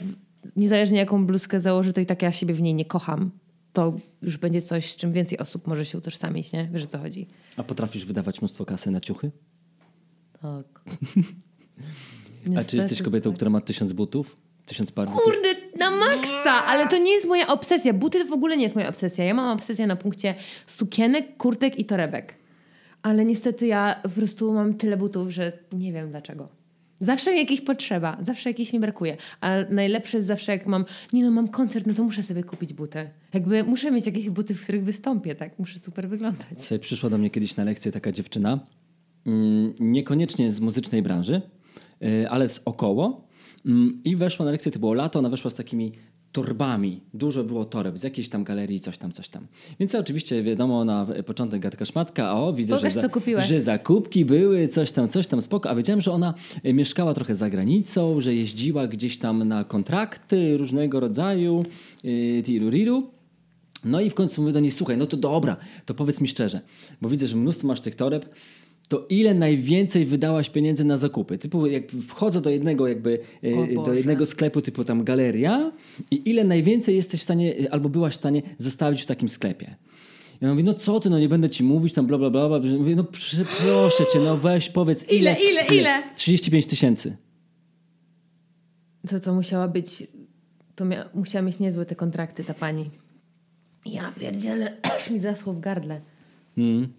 [0.56, 3.32] niezależnie jaką bluzkę założę, to i tak ja siebie w niej nie kocham.
[3.74, 6.70] To już będzie coś, z czym więcej osób może się utożsamić, nie?
[6.74, 7.28] Wiesz o co chodzi?
[7.58, 9.32] A potrafisz wydawać mnóstwo kasy na ciuchy?
[10.42, 10.66] Tak.
[12.58, 14.36] A czy jesteś kobietą, która ma 1000 butów?
[14.66, 15.24] 1000 par butów?
[15.24, 16.66] Kurde, na maksa!
[16.66, 17.94] Ale to nie jest moja obsesja.
[17.94, 19.26] Buty to w ogóle nie jest moja obsesja.
[19.26, 20.36] Ja mam obsesję na punkcie
[20.68, 22.36] sukienek, kurtek i torebek.
[23.02, 26.50] Ale niestety ja po prostu mam tyle butów, że nie wiem dlaczego.
[27.02, 29.18] Zawsze mi jakieś potrzeba, zawsze jakieś mi brakuje.
[29.42, 32.74] A najlepsze jest zawsze jak mam, nie no mam koncert, no to muszę sobie kupić
[32.74, 33.10] buty.
[33.34, 35.60] Jakby muszę mieć jakieś buty, w których wystąpię, tak?
[35.60, 36.64] Muszę super wyglądać.
[36.64, 38.60] Sobie przyszła do mnie kiedyś na lekcję taka dziewczyna,
[39.26, 41.42] mm, niekoniecznie z muzycznej branży,
[42.04, 43.28] y, ale z około.
[43.66, 45.92] Mm, I weszła na lekcję, to było lato, ona weszła z takimi
[46.32, 47.02] torbami.
[47.14, 49.48] Dużo było toreb z jakiejś tam galerii, coś tam, coś tam.
[49.80, 53.48] Więc oczywiście wiadomo, na początek gadka szmatka, o, widzę, Pokaż, że, kupiłaś.
[53.48, 55.70] że zakupki były, coś tam, coś tam, spoko.
[55.70, 56.34] A wiedziałem, że ona
[56.66, 61.66] y, mieszkała trochę za granicą, że jeździła gdzieś tam na kontrakty różnego rodzaju,
[62.04, 63.04] yy, tiru-riru.
[63.84, 66.62] No i w końcu mówię do niej, słuchaj, no to dobra, to powiedz mi szczerze,
[67.02, 68.30] bo widzę, że mnóstwo masz tych toreb,
[68.90, 71.38] to ile najwięcej wydałaś pieniędzy na zakupy?
[71.38, 75.72] Typu jak wchodzę do jednego jakby, e, do jednego sklepu typu tam galeria
[76.12, 79.76] i ile najwięcej jesteś w stanie, e, albo byłaś w stanie zostawić w takim sklepie?
[80.42, 82.50] I ona mówi, no co ty, no nie będę ci mówić, tam bla, bla, bla,
[82.50, 82.60] bla.
[82.78, 85.38] Mówię, no przeproszę cię, no weź, powiedz ile.
[85.40, 86.04] Ile, ile, ile?
[86.16, 87.18] 35 tysięcy.
[89.10, 90.08] To to musiała być,
[90.76, 92.90] to mia, musiała mieć niezłe te kontrakty ta pani.
[93.86, 96.02] Ja pierdzielę, aż mi zaschło w gardle.
[96.58, 96.99] Mm.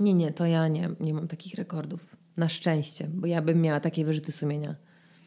[0.00, 2.16] Nie, nie, to ja nie, nie mam takich rekordów.
[2.36, 4.74] Na szczęście, bo ja bym miała takie wyrzuty sumienia.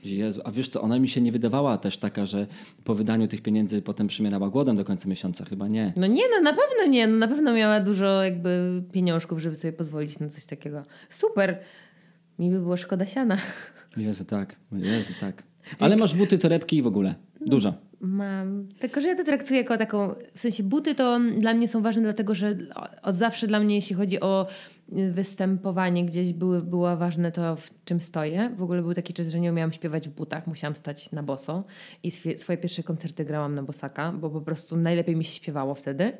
[0.03, 2.47] Jezu, a wiesz co, ona mi się nie wydawała też taka, że
[2.83, 5.93] po wydaniu tych pieniędzy potem przymierała głodem do końca miesiąca, chyba nie.
[5.95, 7.07] No nie, no na pewno nie.
[7.07, 10.83] No na pewno miała dużo jakby pieniążków, żeby sobie pozwolić na coś takiego.
[11.09, 11.59] Super.
[12.39, 13.37] Mi by było szkoda siana.
[13.97, 15.43] Jezu, tak, Jezu, tak.
[15.79, 17.15] Ale masz buty, torebki i w ogóle.
[17.45, 17.73] Dużo.
[18.01, 18.67] Mam.
[18.79, 20.15] Tylko, że ja to traktuję jako taką.
[20.33, 22.57] W sensie buty to dla mnie są ważne, dlatego że
[23.01, 24.47] od zawsze dla mnie, jeśli chodzi o
[24.89, 28.51] występowanie gdzieś, były, było ważne to, w czym stoję.
[28.57, 31.63] W ogóle był taki czas, że nie umiałam śpiewać w butach, musiałam stać na boso.
[32.03, 35.75] I swie, swoje pierwsze koncerty grałam na bosaka, bo po prostu najlepiej mi się śpiewało
[35.75, 36.17] wtedy.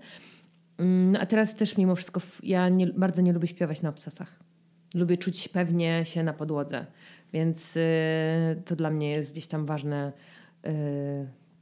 [0.78, 4.40] Mm, A teraz też mimo wszystko ja nie, bardzo nie lubię śpiewać na obcasach.
[4.94, 6.86] Lubię czuć pewnie się na podłodze,
[7.34, 7.82] więc y,
[8.66, 10.14] to dla mnie jest gdzieś tam ważne,
[10.66, 10.72] y,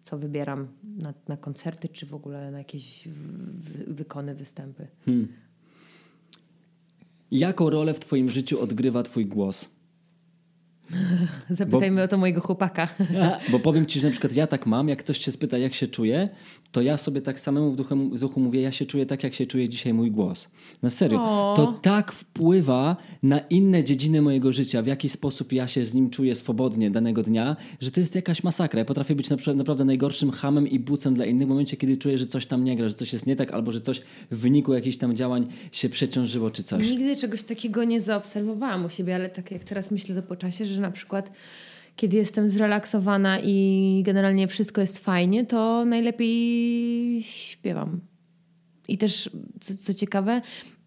[0.03, 0.67] co wybieram
[0.97, 3.07] na, na koncerty, czy w ogóle na jakieś
[3.87, 4.87] wykony, występy.
[7.31, 9.69] Jaką rolę w twoim życiu odgrywa twój głos?
[11.49, 12.87] Zapytajmy o to mojego chłopaka.
[13.51, 15.87] Bo powiem ci, że na przykład ja tak mam, jak ktoś się spyta, jak się
[15.87, 16.29] czuję,
[16.71, 19.33] to ja sobie tak samemu w duchu, w duchu mówię, ja się czuję tak, jak
[19.33, 20.47] się czuje dzisiaj mój głos.
[20.81, 21.21] Na serio.
[21.21, 21.53] O.
[21.55, 26.09] To tak wpływa na inne dziedziny mojego życia, w jaki sposób ja się z nim
[26.09, 28.79] czuję swobodnie danego dnia, że to jest jakaś masakra.
[28.79, 31.97] Ja potrafię być na przykład naprawdę najgorszym hamem i bucem dla innych w momencie, kiedy
[31.97, 34.01] czuję, że coś tam nie gra, że coś jest nie tak, albo że coś
[34.31, 36.89] w wyniku jakichś tam działań się przeciążyło, czy coś.
[36.89, 40.65] Nigdy czegoś takiego nie zaobserwowałam u siebie, ale tak jak teraz myślę to po czasie,
[40.65, 41.31] że na przykład
[41.95, 48.01] kiedy jestem zrelaksowana i generalnie wszystko jest fajnie, to najlepiej śpiewam.
[48.87, 50.41] I też, co, co ciekawe,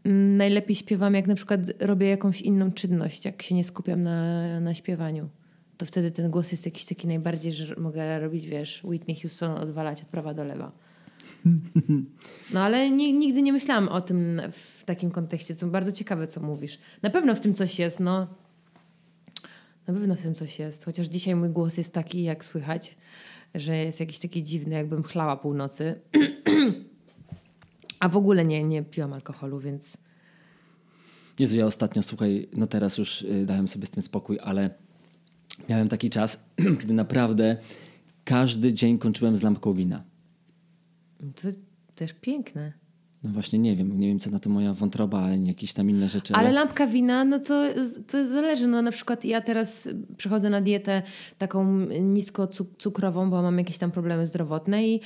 [0.05, 4.61] mm, najlepiej śpiewam, jak na przykład robię jakąś inną czynność, jak się nie skupiam na,
[4.61, 5.29] na śpiewaniu.
[5.77, 10.03] To wtedy ten głos jest jakiś taki najbardziej, że mogę robić, wiesz, Whitney Houston odwalać
[10.03, 10.73] od prawa do lewa.
[12.53, 15.55] No ale ni- nigdy nie myślałam o tym w takim kontekście.
[15.55, 16.79] To bardzo ciekawe, co mówisz.
[17.03, 18.44] Na pewno w tym coś jest, no.
[19.87, 20.85] Na pewno w tym coś jest.
[20.85, 22.97] Chociaż dzisiaj mój głos jest taki, jak słychać,
[23.55, 26.01] że jest jakiś taki dziwny, jakbym chlała północy.
[28.01, 29.97] A w ogóle nie, nie piłam alkoholu, więc
[31.39, 34.71] Jezu, ja ostatnio, słuchaj, no teraz już y, dałem sobie z tym spokój, ale
[35.69, 36.45] miałem taki czas,
[36.81, 37.57] kiedy naprawdę
[38.25, 40.05] każdy dzień kończyłem z lampką wina.
[41.41, 41.61] to jest
[41.95, 42.73] też piękne.
[43.25, 46.09] No właśnie nie wiem, nie wiem co na to moja wątroba, ani jakieś tam inne
[46.09, 46.35] rzeczy.
[46.35, 47.65] Ale lampka wina, no to,
[48.07, 48.67] to zależy.
[48.67, 51.03] No na przykład ja teraz przechodzę na dietę
[51.39, 55.01] taką nisko cuk- cukrową, bo mam jakieś tam problemy zdrowotne i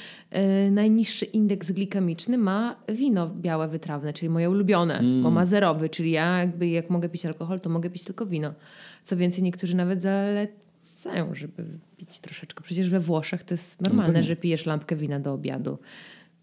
[0.66, 6.11] y, najniższy indeks glikemiczny ma wino białe wytrawne, czyli moje ulubione, bo ma zerowy, czyli
[6.11, 8.54] ja jakby jak mogę pić alkohol, to mogę pić tylko wino.
[9.02, 11.64] Co więcej, niektórzy nawet zalecają, żeby
[11.96, 12.62] pić troszeczkę.
[12.64, 14.22] Przecież we Włoszech to jest normalne, pewnie.
[14.28, 15.78] że pijesz lampkę wina do obiadu.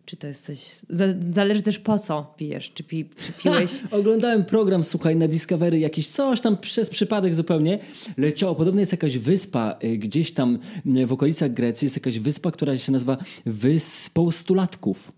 [0.05, 0.57] Czy to jest coś...
[0.89, 2.71] za- Zależy też po co pijesz.
[2.73, 3.71] Czy, pi, czy piłeś...
[3.91, 7.79] Oglądałem program, słuchaj, na Discovery, jakiś coś tam przez przypadek zupełnie
[8.17, 8.55] leciało.
[8.55, 10.59] Podobno jest jakaś wyspa y, gdzieś tam
[10.97, 15.11] y, w okolicach Grecji, jest jakaś wyspa, która się nazywa Wyspą Stulatków.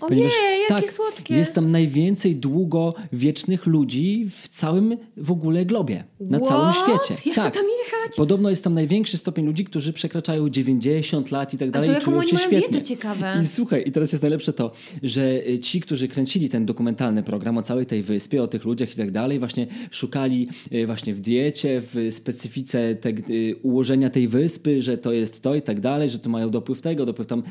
[0.00, 0.30] Ojej,
[0.70, 1.34] jakie słodkie.
[1.34, 6.04] Jest tam najwięcej długowiecznych ludzi w całym w ogóle globie.
[6.20, 6.48] Na What?
[6.48, 7.22] całym świecie.
[7.26, 7.54] Ja tak.
[7.54, 8.16] tam jechać.
[8.16, 11.90] Podobno jest tam największy stopień ludzi, którzy przekraczają 90 lat i tak dalej.
[11.90, 12.60] to i czują się świetnie.
[12.60, 13.38] dietę ciekawe.
[13.42, 17.58] I słuchaj, i teraz jest najlepsze to, że y, ci, którzy kręcili ten dokumentalny program
[17.58, 21.20] o całej tej wyspie, o tych ludziach i tak dalej, właśnie szukali y, właśnie w
[21.20, 26.08] diecie, w specyfice te, y, ułożenia tej wyspy, że to jest to i tak dalej,
[26.08, 27.42] że tu mają dopływ tego, dopływ tam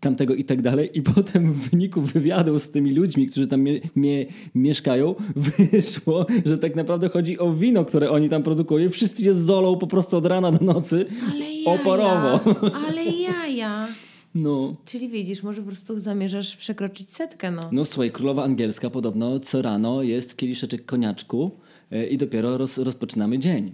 [0.00, 3.80] tamtego i tak dalej i potem w wyniku wywiadu z tymi ludźmi, którzy tam mie-
[3.96, 5.14] mie- mieszkają,
[5.72, 8.90] wyszło, że tak naprawdę chodzi o wino, które oni tam produkują.
[8.90, 11.80] Wszyscy je zolą po prostu od rana do nocy Ale jaja.
[11.80, 12.40] oporowo.
[12.88, 13.88] Ale jaja.
[14.34, 14.76] No.
[14.84, 17.60] Czyli widzisz, może po prostu zamierzasz przekroczyć setkę, no.
[17.72, 21.50] No słuchaj, królowa angielska podobno co rano jest kieliszeczek koniaczku
[21.90, 23.72] e, i dopiero roz, rozpoczynamy dzień.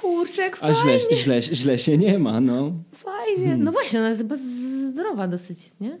[0.00, 2.72] Kurczek, A źle, fajnie, źle, źle się nie ma, no.
[2.92, 3.56] fajnie.
[3.56, 4.36] No właśnie, ona jest chyba
[4.90, 5.98] zdrowa dosyć, nie?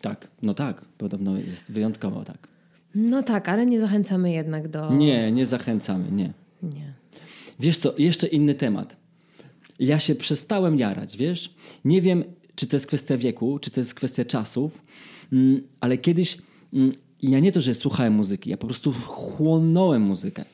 [0.00, 2.48] Tak, no tak, podobno jest wyjątkowo tak.
[2.94, 4.94] No tak, ale nie zachęcamy jednak do...
[4.94, 6.32] Nie, nie zachęcamy, nie.
[6.62, 6.92] Nie.
[7.60, 8.96] Wiesz co, jeszcze inny temat.
[9.78, 11.54] Ja się przestałem jarać, wiesz?
[11.84, 12.24] Nie wiem,
[12.54, 14.82] czy to jest kwestia wieku, czy to jest kwestia czasów,
[15.32, 16.38] mm, ale kiedyś
[16.72, 20.44] mm, ja nie to, że słuchałem muzyki, ja po prostu chłonąłem muzykę.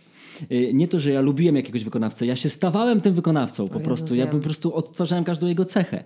[0.52, 3.84] Y, Nie to, że ja lubiłem jakiegoś wykonawcę, ja się stawałem tym wykonawcą po Jezu,
[3.84, 4.14] prostu.
[4.14, 4.32] Ja wiem.
[4.32, 6.04] po prostu odtwarzałem każdą jego cechę.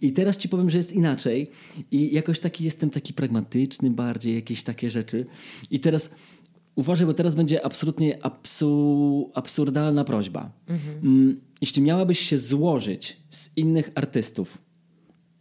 [0.00, 1.50] I teraz ci powiem, że jest inaczej
[1.90, 5.26] i jakoś taki jestem taki pragmatyczny bardziej, jakieś takie rzeczy.
[5.70, 6.10] I teraz
[6.74, 10.50] uważaj, bo teraz będzie absolutnie absu, absurdalna prośba.
[11.02, 14.58] Mm, Jeśli miałabyś się złożyć z innych artystów,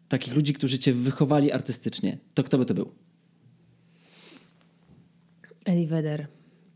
[0.07, 2.91] takich ludzi, którzy cię wychowali artystycznie, to kto by to był?
[5.65, 6.27] Eddie Vedder,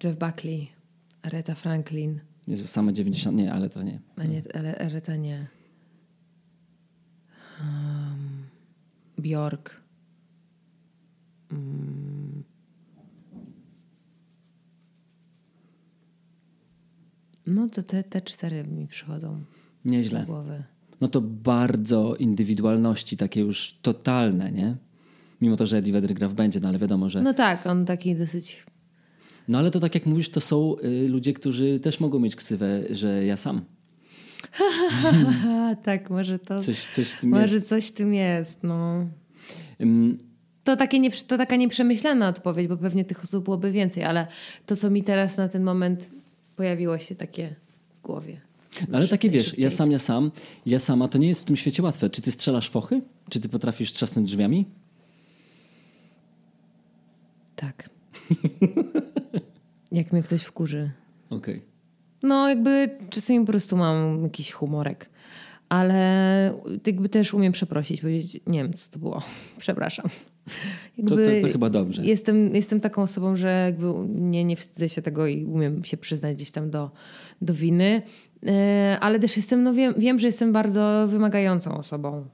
[0.04, 0.68] Jeff Buckley,
[1.26, 2.20] Aretha Franklin.
[2.48, 4.00] Jezu, same 90, nie, ale to nie.
[4.18, 5.48] A nie, ale Aretha nie.
[7.62, 8.44] Um,
[9.18, 9.82] Bjork.
[11.52, 12.44] Mm.
[17.48, 19.44] No to te, te cztery mi przychodzą
[19.86, 20.26] do Nieźle.
[20.26, 20.64] głowy.
[21.02, 24.76] No to bardzo indywidualności takie już totalne, nie?
[25.42, 27.22] Mimo to, że Eddie Vedder gra w będzie, no ale wiadomo, że...
[27.22, 28.66] No tak, on taki dosyć...
[29.48, 32.84] No ale to tak jak mówisz, to są y, ludzie, którzy też mogą mieć ksywę,
[32.90, 33.62] że ja sam.
[35.84, 36.62] Tak, może to...
[36.62, 37.68] Coś, coś w tym może jest.
[37.68, 39.06] coś w tym jest, no.
[40.64, 44.28] To, takie nie, to taka nieprzemyślana odpowiedź, bo pewnie tych osób byłoby więcej, ale
[44.66, 46.10] to, co mi teraz na ten moment
[46.56, 47.56] pojawiło się takie
[47.94, 48.42] w głowie.
[48.90, 50.32] No ale takie wiesz, ja sam, ja sam,
[50.66, 52.10] ja sama, to nie jest w tym świecie łatwe.
[52.10, 53.02] Czy ty strzelasz fochy?
[53.30, 54.66] Czy ty potrafisz trzasnąć drzwiami?
[57.56, 57.90] Tak.
[59.96, 60.92] Jak mnie ktoś wkurzy.
[61.30, 61.62] Okej.
[62.24, 65.10] No, jakby czasami po prostu mam jakiś humorek.
[65.70, 66.54] Ale
[66.88, 69.22] jakby też umiem przeprosić, powiedzieć, nie wiem, co to było.
[69.58, 70.10] Przepraszam.
[71.08, 72.06] To, to, to chyba dobrze.
[72.06, 76.36] Jestem, jestem taką osobą, że jakby nie, nie wstydzę się tego i umiem się przyznać
[76.36, 76.92] gdzieś tam do,
[77.42, 78.02] do winy.
[78.46, 82.26] E, Ale też jestem, no wiem, wiem, że jestem bardzo wymagającą osobą.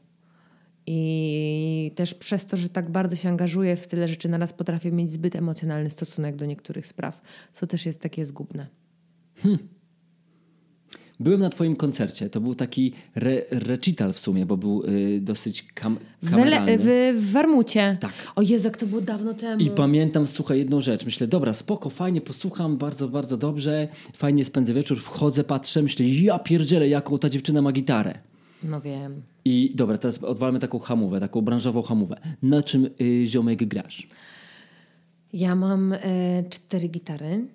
[0.94, 5.12] I też przez to, że tak bardzo się angażuję w tyle rzeczy, naraz potrafię mieć
[5.12, 7.22] zbyt emocjonalny stosunek do niektórych spraw,
[7.54, 8.68] co też jest takie zgubne.
[11.20, 12.30] Byłem na twoim koncercie.
[12.30, 16.78] To był taki re, recital w sumie, bo był y, dosyć kam, W, kameralny.
[16.80, 17.98] w, w Warmucie.
[18.00, 18.14] Tak.
[18.36, 19.62] O Jezu, jak to było dawno temu.
[19.62, 21.06] I pamiętam, słuchaj, jedną rzecz.
[21.06, 23.88] Myślę, dobra, spoko, fajnie, posłucham, bardzo, bardzo dobrze.
[24.14, 28.20] Fajnie spędzę wieczór, wchodzę, patrzę, myślę, ja pierdzielę, jaką ta dziewczyna ma gitarę.
[28.64, 29.22] No wiem.
[29.46, 32.16] I dobra, teraz odwalmy taką hamówę, taką branżową hamówę.
[32.44, 34.08] Na czym y, ziomek grasz?
[35.34, 36.00] Ja mam e,
[36.50, 37.46] cztery gitary.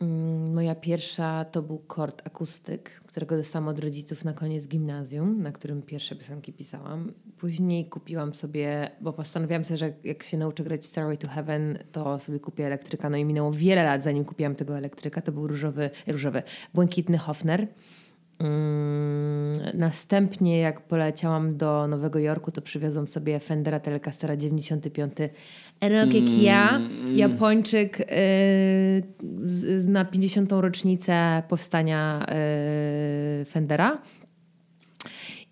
[0.00, 5.52] Mm, Moja pierwsza to był kord akustyk, którego dostałam od rodziców na koniec gimnazjum, na
[5.52, 7.12] którym pierwsze piosenki pisałam.
[7.38, 12.18] Później kupiłam sobie, bo postanowiłam sobie, że jak się nauczę grać Stairway to Heaven, to
[12.18, 13.10] sobie kupię elektryka.
[13.10, 15.22] No i minęło wiele lat, zanim kupiłam tego elektryka.
[15.22, 16.42] To był różowy, różowy
[16.74, 17.68] błękitny Hofner.
[18.42, 25.12] Mm, Następnie, jak poleciałam do Nowego Jorku, to przywiozłam sobie Fendera Telecastera 95
[25.80, 26.80] rok jak ja,
[27.14, 28.06] Japończyk yy,
[29.36, 30.52] z, z, na 50.
[30.52, 32.26] rocznicę powstania
[33.38, 34.02] yy, Fendera.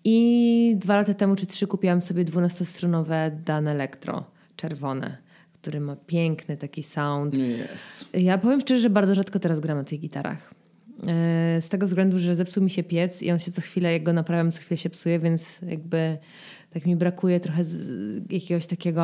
[0.03, 4.23] I dwa lata temu czy trzy kupiłam sobie 12-strunowe Dan Electro
[4.55, 5.17] czerwone,
[5.53, 7.33] który ma piękny taki sound.
[7.73, 8.05] Yes.
[8.13, 10.60] Ja powiem szczerze, że bardzo rzadko teraz gram na tych gitarach.
[11.07, 14.03] E, Z tego względu, że zepsuł mi się piec i on się co chwilę, jak
[14.03, 16.17] go naprawiam, co chwilę się psuje, więc jakby
[16.73, 17.63] tak mi brakuje trochę
[18.29, 19.01] jakiegoś takiego,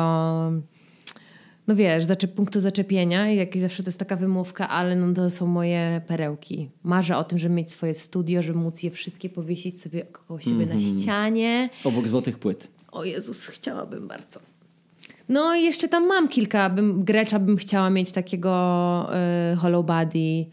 [1.66, 5.30] no wiesz, zaczep, punktu zaczepienia i jak zawsze to jest taka wymówka, ale no to
[5.30, 6.70] są moje perełki.
[6.82, 10.66] Marzę o tym, żeby mieć swoje studio, żeby móc je wszystkie powiesić sobie koło siebie
[10.66, 11.70] na ścianie.
[11.84, 12.68] Obok złotych płyt.
[12.92, 14.40] O Jezus, chciałabym bardzo.
[15.28, 16.70] No i jeszcze tam mam kilka.
[16.70, 19.10] Bym, Grecza bym chciała mieć takiego
[19.52, 20.46] y, hollow body.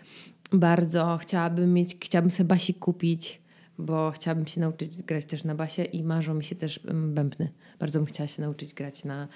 [0.60, 1.18] Bardzo.
[1.22, 3.42] Chciałabym mieć, chciałabym sobie basik kupić,
[3.78, 7.52] bo chciałabym się nauczyć grać też na basie i marzą mi się też mm, bębny.
[7.80, 9.28] Bardzo bym chciała się nauczyć grać na,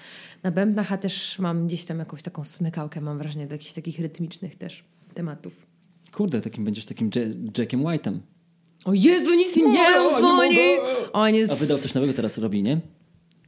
[0.42, 3.98] na bębnach, a też mam gdzieś tam jakąś taką smykałkę, mam wrażenie, do jakichś takich
[3.98, 5.66] rytmicznych też tematów.
[6.12, 7.22] Kurde, takim będziesz takim Ja-
[7.58, 8.18] Jackiem White'em.
[8.84, 10.48] O Jezu, nic nie mogę, mów nie o mogę.
[10.48, 10.78] niej!
[11.12, 11.52] On jest...
[11.52, 12.80] A wydał coś nowego teraz robi, nie?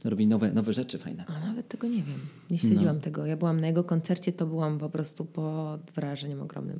[0.05, 1.25] Robi nowe, nowe rzeczy fajne.
[1.27, 2.19] A nawet tego nie wiem.
[2.51, 3.25] Nie śledziłam tego.
[3.25, 6.79] Ja byłam na jego koncercie, to byłam po prostu pod wrażeniem ogromnym.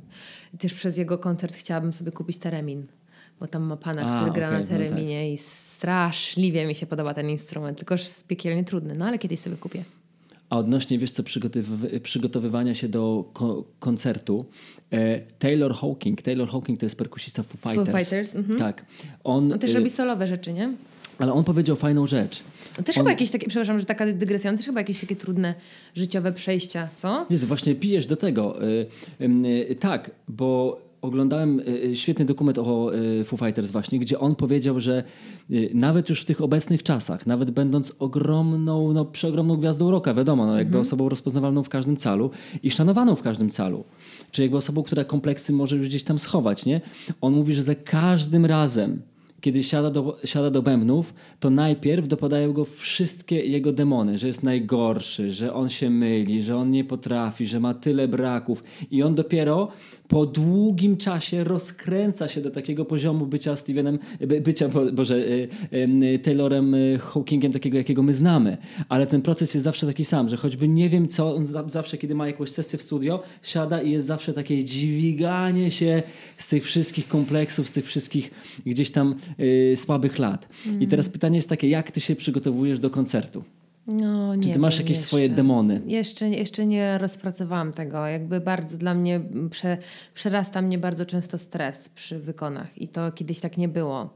[0.58, 2.86] Też przez jego koncert chciałabym sobie kupić teremin,
[3.40, 4.68] bo tam ma pana, A, który gra na no tak.
[4.68, 9.40] tereminie i straszliwie mi się podoba ten instrument, tylko jest piekielnie trudny, no ale kiedyś
[9.40, 9.84] sobie kupię.
[10.50, 14.44] A odnośnie, wiesz co, przygotowyw- przygotowywania się do ko- koncertu,
[14.90, 17.98] e, Taylor Hawking, Taylor Hawking to jest perkusista Foo Fighters.
[17.98, 18.58] Fighters, mhm.
[18.58, 18.84] Tak.
[19.24, 20.74] On, On też e, robi solowe rzeczy, nie?
[21.18, 22.42] Ale on powiedział fajną rzecz.
[22.78, 25.16] No też On- chyba jakieś takie, przepraszam, że taka dygresja, on też chyba jakieś takie
[25.16, 25.54] trudne
[25.94, 27.26] życiowe przejścia, co?
[27.30, 28.62] Jezu, właśnie pijesz do tego.
[28.62, 28.86] Y,
[29.20, 29.26] y,
[29.70, 34.36] y, tak, bo oglądałem y, y, świetny dokument o y, Foo Fighters właśnie, gdzie on
[34.36, 35.04] powiedział, że
[35.74, 40.58] nawet już w tych obecnych czasach, nawet będąc ogromną, no przeogromną gwiazdą rocka, wiadomo, no,
[40.58, 42.30] jakby osobą rozpoznawalną w każdym calu
[42.62, 43.84] i szanowaną w każdym calu,
[44.30, 46.80] czy jakby osobą, która kompleksy może już gdzieś tam schować, nie?
[47.20, 49.02] On mówi, że za każdym razem
[49.44, 54.42] kiedy siada do, siada do bębnów, to najpierw dopadają go wszystkie jego demony, że jest
[54.42, 59.14] najgorszy, że on się myli, że on nie potrafi, że ma tyle braków i on
[59.14, 59.68] dopiero
[60.08, 65.48] po długim czasie rozkręca się do takiego poziomu bycia Stevenem, by, bycia, bo- Boże, y,
[65.72, 68.56] y, Taylorem y, Hawkingiem, takiego jakiego my znamy.
[68.88, 71.98] Ale ten proces jest zawsze taki sam, że choćby nie wiem co, on za, zawsze
[71.98, 76.02] kiedy ma jakąś sesję w studio, siada i jest zawsze takie dźwiganie się
[76.38, 78.30] z tych wszystkich kompleksów, z tych wszystkich
[78.66, 80.48] gdzieś tam y, słabych lat.
[80.80, 83.44] I teraz pytanie jest takie, jak ty się przygotowujesz do koncertu?
[83.86, 85.06] No, nie Czy ty masz jakieś jeszcze.
[85.06, 85.82] swoje demony?
[85.86, 88.06] Jeszcze, jeszcze nie rozpracowałam tego.
[88.06, 89.20] Jakby bardzo dla mnie
[89.50, 89.78] prze,
[90.14, 94.10] przerasta mnie bardzo często stres przy wykonach i to kiedyś tak nie było.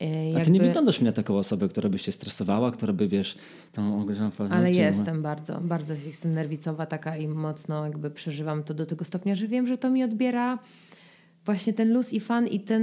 [0.00, 2.92] E, A Jakby, ty nie wyglądasz mi na taką osobę, która by się stresowała, która
[2.92, 3.38] by, wiesz,
[3.72, 4.54] tam ogryzała fazę.
[4.54, 9.34] ale jestem bardzo, bardzo jestem nerwicowa taka i mocno jakby przeżywam to do tego stopnia,
[9.34, 10.58] że wiem, że to mi odbiera
[11.54, 12.82] właśnie ten luz i fan i ten,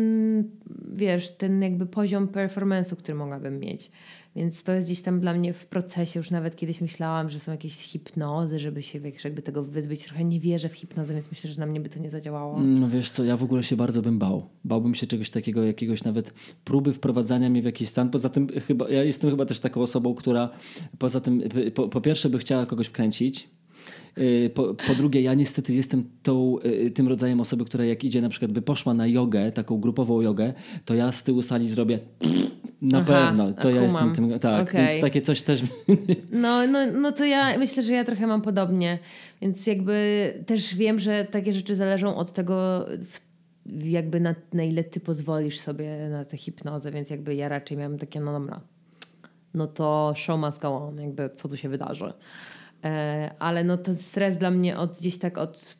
[0.93, 3.91] wiesz, ten jakby poziom performance'u, który mogłabym mieć.
[4.35, 6.19] Więc to jest gdzieś tam dla mnie w procesie.
[6.19, 10.03] Już nawet kiedyś myślałam, że są jakieś hipnozy, żeby się wiesz, jakby tego wyzbyć.
[10.03, 12.59] Trochę nie wierzę w hipnozę, więc myślę, że na mnie by to nie zadziałało.
[12.59, 14.49] No wiesz co, ja w ogóle się bardzo bym bał.
[14.63, 18.09] Bałbym się czegoś takiego, jakiegoś nawet próby wprowadzania mnie w jakiś stan.
[18.09, 20.49] Poza tym chyba, ja jestem chyba też taką osobą, która
[20.97, 21.41] poza tym,
[21.73, 23.49] po, po pierwsze by chciała kogoś wkręcić,
[24.53, 28.29] Po, po drugie, ja niestety jestem tą, yy, tym rodzajem osoby, która jak idzie na
[28.29, 30.53] przykład by poszła na jogę, taką grupową jogę,
[30.85, 31.99] to ja z tyłu sali zrobię
[32.81, 33.53] na Aha, pewno.
[33.53, 34.87] To ja jestem tym, tak, Okej.
[34.87, 35.63] więc takie coś też
[36.31, 38.99] No, no, no to ja myślę, że ja trochę mam podobnie.
[39.41, 42.85] Więc jakby też wiem, że takie rzeczy zależą od tego,
[43.83, 47.97] jakby na, na ile ty pozwolisz sobie na tę hipnozę, więc jakby ja raczej miałam
[47.97, 48.61] takie, no dobra,
[49.53, 52.13] no to show must go on, jakby co tu się wydarzy.
[52.87, 55.77] E, ale no to stres dla mnie od gdzieś tak od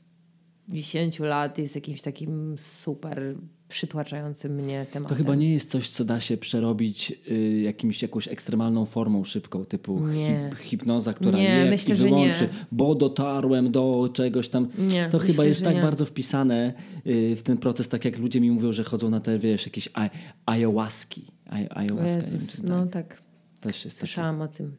[0.70, 3.36] 10 lat jest jakimś takim super
[3.70, 5.10] przytłaczającym mnie tematem.
[5.10, 9.66] To chyba nie jest coś, co da się przerobić y, jakimś, jakąś ekstremalną formą szybką,
[9.66, 12.10] typu hip, hipnoza, która Nie, je myślę, i że nie.
[12.10, 14.68] wyłączy, bo dotarłem do czegoś tam.
[14.78, 15.82] Nie, to myślę, chyba jest tak nie.
[15.82, 16.74] bardzo wpisane
[17.08, 19.90] y, w ten proces, tak jak ludzie mi mówią, że chodzą na te, wiesz, jakieś
[19.90, 20.10] aj-
[20.46, 21.26] ayahuaski.
[21.50, 23.08] Aj- Ayahuasca, nie wiem, Jezus, czy no tak.
[23.08, 23.22] tak.
[23.62, 24.08] Też jest taki.
[24.08, 24.78] Słyszałam o tym.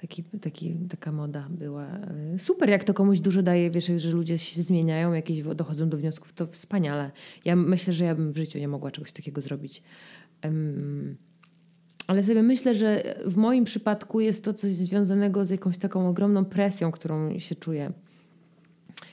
[0.00, 1.86] Taki, taki, taka moda była.
[2.38, 6.32] Super, jak to komuś dużo daje, wiesz, że ludzie się zmieniają, jakieś dochodzą do wniosków,
[6.32, 7.10] to wspaniale.
[7.44, 9.82] Ja myślę, że ja bym w życiu nie mogła czegoś takiego zrobić.
[10.42, 11.16] Em,
[12.06, 16.44] ale sobie myślę, że w moim przypadku jest to coś związanego z jakąś taką ogromną
[16.44, 17.92] presją, którą się czuję.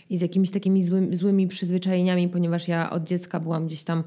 [0.09, 4.03] I z jakimiś takimi złymi, złymi przyzwyczajeniami, ponieważ ja od dziecka byłam gdzieś tam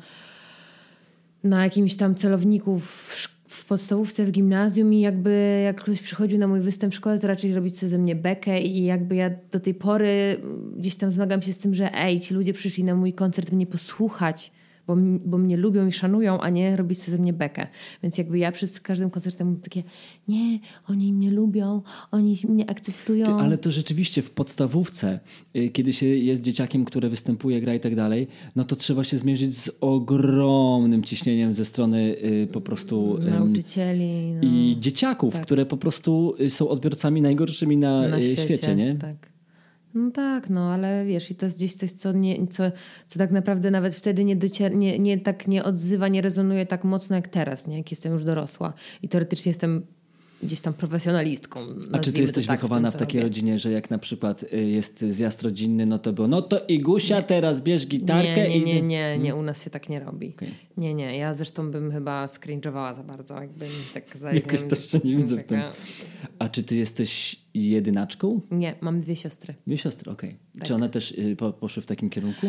[1.44, 3.37] na jakimś tam celowniku w, szk- w
[3.68, 7.54] podstawówce, w gimnazjum i jakby jak ktoś przychodził na mój występ w szkole, to raczej
[7.54, 10.36] robić sobie ze mnie bekę i jakby ja do tej pory
[10.76, 13.66] gdzieś tam zmagam się z tym, że ej, ci ludzie przyszli na mój koncert mnie
[13.66, 14.52] posłuchać,
[14.88, 17.66] bo, bo mnie lubią i szanują, a nie robić sobie ze mnie bekę.
[18.02, 19.82] Więc jakby ja przed każdym koncertem mówię takie,
[20.28, 20.58] nie,
[20.88, 23.26] oni mnie lubią, oni mnie akceptują.
[23.26, 25.20] Ty, ale to rzeczywiście w podstawówce,
[25.56, 28.26] y, kiedy się jest dzieciakiem, które występuje, gra i tak dalej,
[28.56, 34.32] no to trzeba się zmierzyć z ogromnym ciśnieniem ze strony y, po prostu Nauczycieli.
[34.32, 34.40] No.
[34.42, 35.42] i dzieciaków, tak.
[35.42, 38.94] które po prostu y, są odbiorcami najgorszymi na, na świecie, świecie, nie?
[38.94, 39.37] Tak.
[39.94, 42.72] No tak, no ale wiesz, i to jest gdzieś coś, co, nie, co,
[43.06, 46.84] co tak naprawdę nawet wtedy nie, docier- nie, nie tak nie odzywa, nie rezonuje tak
[46.84, 47.76] mocno jak teraz, nie?
[47.76, 48.72] jak jestem już dorosła.
[49.02, 49.86] I teoretycznie jestem
[50.42, 51.60] gdzieś tam profesjonalistką.
[51.92, 53.28] A czy ty jesteś tak, wychowana tym, w, takiej robię.
[53.28, 57.22] rodzinie, że jak na przykład y, jest zjazd rodzinny, no to było, no to Igusia,
[57.22, 58.64] teraz bierz gitarkę Nie, nie, i...
[58.64, 60.28] nie, nie, nie, u nas się tak nie robi.
[60.36, 60.54] Okej.
[60.76, 64.98] Nie, nie, ja zresztą bym chyba scringe'owała za bardzo, jakby mi tak Jakoś to jeszcze
[65.04, 65.60] nie widzę w tym.
[66.38, 67.36] A czy ty jesteś
[67.66, 68.40] jedynaczką?
[68.50, 69.54] Nie, mam dwie siostry.
[69.66, 70.36] Dwie siostry, okej.
[70.54, 70.64] Tak.
[70.64, 72.46] Czy one też y, po, poszły w takim kierunku?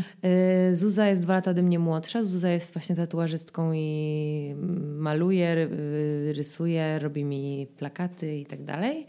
[0.72, 2.24] Y, Zuza jest dwa lata ode mnie młodsza.
[2.24, 4.56] Zuza jest właśnie tatuażystką i
[4.98, 9.08] maluje, ry- rysuje, robi mi plakaty i tak dalej.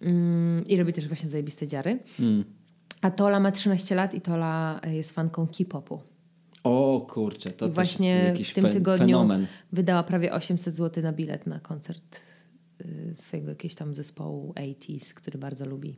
[0.00, 1.98] Mm, I robi też właśnie zajebiste dziary.
[2.20, 2.44] Mm.
[3.00, 6.00] A Tola ma 13 lat i Tola y, jest fanką K-popu.
[6.64, 9.46] O kurczę, to I też właśnie jest jakiś w tym tygodniu fenomen.
[9.72, 12.20] wydała prawie 800 zł na bilet na koncert y,
[13.14, 15.96] swojego jakiegoś tam zespołu 80s, który bardzo lubi.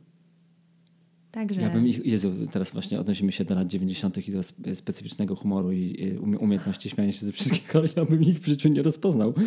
[1.31, 4.27] Także Ja bym ich, Jezu, teraz właśnie odnosimy się do lat 90.
[4.27, 8.05] i do spe- specyficznego humoru i y, umie- umiejętności śmiania się ze wszystkich, ale ja
[8.05, 9.33] bym ich w życiu nie rozpoznał.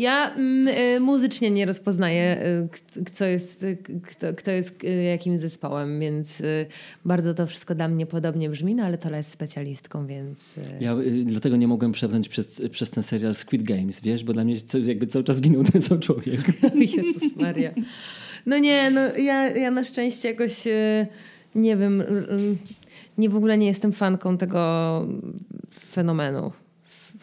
[0.00, 2.42] Ja mm, y, muzycznie nie rozpoznaję,
[2.96, 4.78] y, kto jest, y, kto, kto jest
[5.10, 6.42] jakim zespołem, więc
[7.04, 10.54] bardzo to wszystko dla mnie podobnie brzmi, no ale Tola jest specjalistką, więc...
[10.80, 14.56] Ja dlatego nie mogłem przebrnąć przez, przez ten serial Squid Games, wiesz, bo dla mnie
[14.84, 16.40] jakby cały czas ginął ten sam człowiek.
[16.96, 17.70] Jezus Maria.
[18.46, 20.64] No nie, no ja, ja na szczęście jakoś
[21.54, 22.02] nie wiem,
[23.18, 25.06] nie w ogóle nie jestem fanką tego
[25.74, 26.52] fenomenu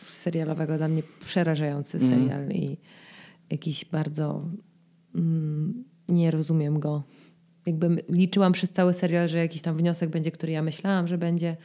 [0.02, 0.78] serialowego.
[0.78, 2.22] Dla mnie przerażający Mhm.
[2.22, 2.78] serial i
[3.50, 4.50] jakiś bardzo
[5.16, 7.04] mm, nie rozumiem go.
[7.68, 11.18] Jakby m- liczyłam przez cały serial, że jakiś tam wniosek będzie, który ja myślałam, że
[11.18, 11.58] będzie.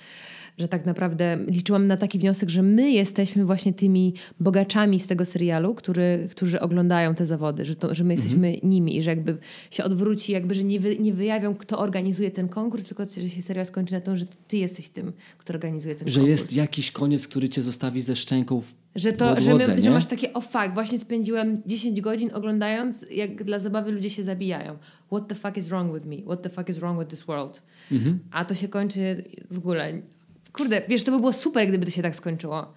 [0.59, 5.25] Że tak naprawdę liczyłam na taki wniosek, że my jesteśmy właśnie tymi bogaczami z tego
[5.25, 9.37] serialu, który, którzy oglądają te zawody, że, to, że my jesteśmy nimi i że jakby
[9.71, 13.43] się odwróci, jakby, że nie, wy, nie wyjawią, kto organizuje ten konkurs, tylko że się
[13.43, 16.41] serial skończy na tym, że ty jesteś tym, kto organizuje ten Że konkurs.
[16.41, 19.91] jest jakiś koniec, który cię zostawi ze szczęką w Że, to, że, podłodze, my, że
[19.91, 24.77] masz takie, o fuck, właśnie spędziłem 10 godzin oglądając, jak dla zabawy ludzie się zabijają.
[25.07, 26.17] What the fuck is wrong with me?
[26.17, 27.63] What the fuck is wrong with this world?
[27.93, 28.19] Mhm.
[28.31, 30.03] A to się kończy w ogóle.
[30.53, 32.73] Kurde, wiesz, to by było super, gdyby to się tak skończyło.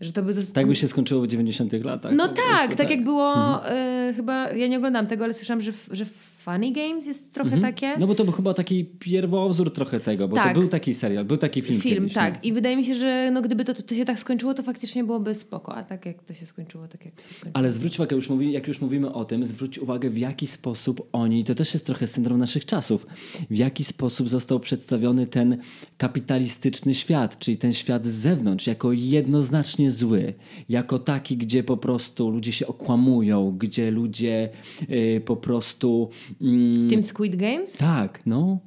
[0.00, 2.12] Że to by zosta- Tak by się skończyło w 90 latach.
[2.14, 3.34] No tak, prostu, tak, jak było
[3.70, 6.04] e, chyba, ja nie oglądam tego, ale słyszałam, że, że
[6.40, 7.96] Funny Games jest trochę takie.
[7.98, 10.54] No bo to był chyba taki pierwowzór trochę tego, bo Tak.
[10.54, 12.34] to był taki serial, był taki film Film, kiedyś, tak.
[12.34, 12.40] no.
[12.42, 15.34] I wydaje mi się, że no, gdyby to, to się tak skończyło, to faktycznie byłoby
[15.34, 15.74] spoko.
[15.74, 17.56] A tak jak to się skończyło, tak jak się skończyło.
[17.56, 21.08] Ale zwróć uwagę, już mówi, jak już mówimy o tym, zwróć uwagę w jaki sposób
[21.12, 23.06] oni, to też jest trochę syndrom naszych czasów,
[23.50, 25.56] w jaki sposób został przedstawiony ten
[25.96, 30.34] kapitalistyczny świat, czyli ten świat z zewnątrz, jako jednoznacznie zły,
[30.68, 34.48] jako taki, gdzie po prostu ludzie się okłamują, gdzie ludzie
[34.90, 36.10] y, po prostu...
[36.40, 37.72] Mm, W tym Squid Games?
[37.72, 38.58] tak, no.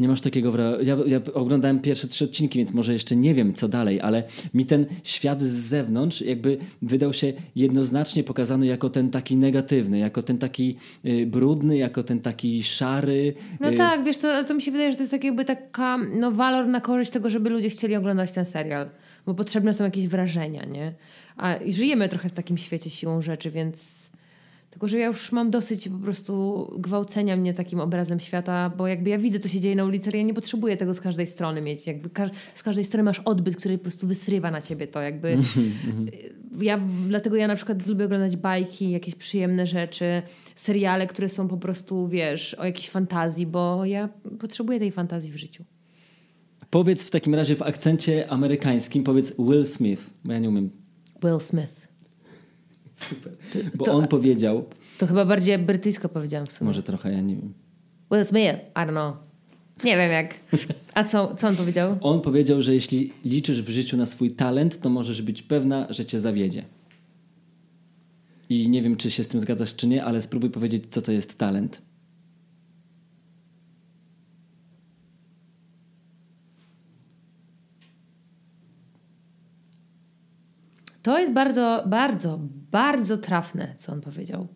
[0.00, 0.82] Nie masz takiego wrażenia.
[0.82, 4.66] Ja, ja oglądałem pierwsze trzy odcinki, więc może jeszcze nie wiem, co dalej, ale mi
[4.66, 10.38] ten świat z zewnątrz jakby wydał się jednoznacznie pokazany jako ten taki negatywny, jako ten
[10.38, 13.34] taki y, brudny, jako ten taki szary.
[13.60, 15.98] No y, tak, wiesz, to, to mi się wydaje, że to jest tak jakby taka
[15.98, 18.90] no, walor na korzyść tego, żeby ludzie chcieli oglądać ten serial.
[19.26, 20.92] Bo potrzebne są jakieś wrażenia, nie?
[21.36, 24.02] A żyjemy trochę w takim świecie siłą rzeczy, więc...
[24.72, 29.10] Tylko, że ja już mam dosyć po prostu gwałcenia mnie takim obrazem świata, bo jakby
[29.10, 31.62] ja widzę, co się dzieje na ulicy, ale ja nie potrzebuję tego z każdej strony
[31.62, 31.86] mieć.
[31.86, 35.00] Jakby każ- z każdej strony masz odbyt, który po prostu wysrywa na ciebie to.
[35.00, 35.38] Jakby
[36.60, 40.22] ja, dlatego ja na przykład lubię oglądać bajki, jakieś przyjemne rzeczy,
[40.56, 44.08] seriale, które są po prostu, wiesz, o jakiejś fantazji, bo ja
[44.38, 45.64] potrzebuję tej fantazji w życiu.
[46.70, 50.70] Powiedz w takim razie w akcencie amerykańskim, powiedz Will Smith, bo ja nie umiem.
[51.24, 51.81] Will Smith.
[53.08, 53.32] Super.
[53.74, 54.64] Bo to- on powiedział,
[54.98, 56.66] To chyba bardziej brytyjsko powiedziałam w sumie.
[56.66, 57.52] może trochę, ja nie wiem.
[58.12, 59.14] Will Smith, I don't know.
[59.84, 60.34] Nie wiem jak.
[60.94, 61.98] A co, co on powiedział?
[62.00, 66.04] On powiedział, że jeśli liczysz w życiu na swój talent, to możesz być pewna, że
[66.04, 66.64] cię zawiedzie.
[68.48, 71.12] I nie wiem, czy się z tym zgadzasz, czy nie, ale spróbuj powiedzieć, co to
[71.12, 71.82] jest talent.
[81.02, 82.38] To jest bardzo, bardzo,
[82.70, 84.46] bardzo trafne, co on powiedział.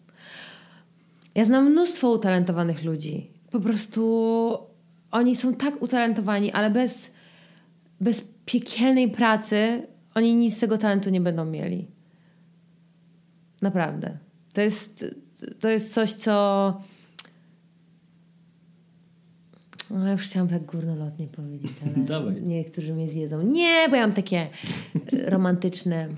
[1.35, 3.31] Ja znam mnóstwo utalentowanych ludzi.
[3.51, 4.59] Po prostu
[5.11, 7.11] oni są tak utalentowani, ale bez,
[8.01, 11.87] bez piekielnej pracy oni nic z tego talentu nie będą mieli.
[13.63, 14.19] Naprawdę.
[14.53, 15.05] To jest,
[15.61, 16.33] to jest coś, co.
[19.91, 22.43] No, ja już chciałam tak górnolotnie powiedzieć, ale Dawaj.
[22.43, 23.43] niektórzy mnie zjedzą.
[23.43, 24.49] Nie, bo ja mam takie
[25.27, 26.09] romantyczne.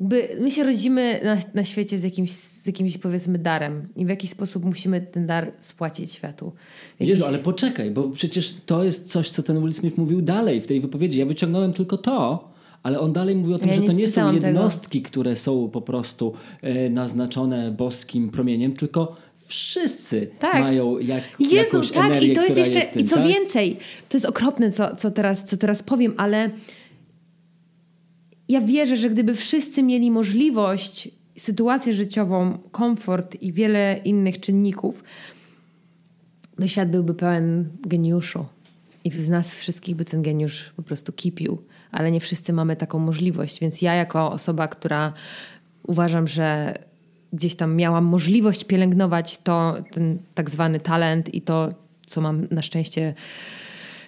[0.00, 4.08] Jakby my się rodzimy na, na świecie z jakimś, z jakimś, powiedzmy, darem i w
[4.08, 6.52] jakiś sposób musimy ten dar spłacić światu.
[6.96, 10.22] W Jezu, jakiś- ale poczekaj, bo przecież to jest coś, co ten Will Smith mówił
[10.22, 11.18] dalej w tej wypowiedzi.
[11.18, 12.48] Ja wyciągnąłem tylko to,
[12.82, 14.46] Ale on dalej mówi o tym, Ja że to nie są czytałam tego.
[14.46, 16.32] jednostki, które są po prostu
[16.62, 20.60] e, naznaczone boskim promieniem, tylko wszyscy Tak.
[20.60, 23.26] mają jak, Jezu, jakąś tak, energię, i to jest jeszcze, jest tym, i co tak?
[23.28, 23.76] więcej,
[24.08, 26.50] to jest okropne, co, co, teraz, co teraz powiem, ale
[28.48, 35.04] ja wierzę, że gdyby wszyscy mieli możliwość, sytuację życiową, komfort i wiele innych czynników,
[36.60, 38.46] to świat byłby pełen geniuszu.
[39.04, 41.62] I z nas wszystkich by ten geniusz po prostu kipił.
[41.90, 43.60] Ale nie wszyscy mamy taką możliwość.
[43.60, 45.12] Więc ja, jako osoba, która
[45.82, 46.74] uważam, że
[47.32, 51.68] gdzieś tam miałam możliwość pielęgnować to, ten tak zwany talent i to,
[52.06, 53.14] co mam na szczęście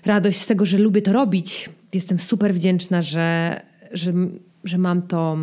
[0.04, 1.70] radość z tego, że lubię to robić.
[1.94, 3.60] Jestem super wdzięczna, że,
[3.90, 4.12] że,
[4.64, 5.38] że mam tą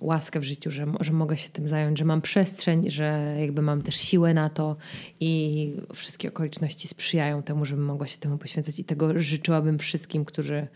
[0.00, 3.82] łaskę w życiu, że, że mogę się tym zająć, że mam przestrzeń, że jakby mam
[3.82, 4.76] też siłę na to
[5.20, 10.66] i wszystkie okoliczności sprzyjają temu, żebym mogła się temu poświęcać i tego życzyłabym wszystkim, którzy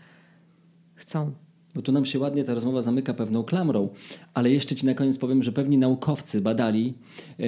[0.95, 1.31] chcą.
[1.75, 3.89] Bo tu nam się ładnie ta rozmowa zamyka pewną klamrą,
[4.33, 6.93] ale jeszcze ci na koniec powiem, że pewni naukowcy badali
[7.39, 7.43] e,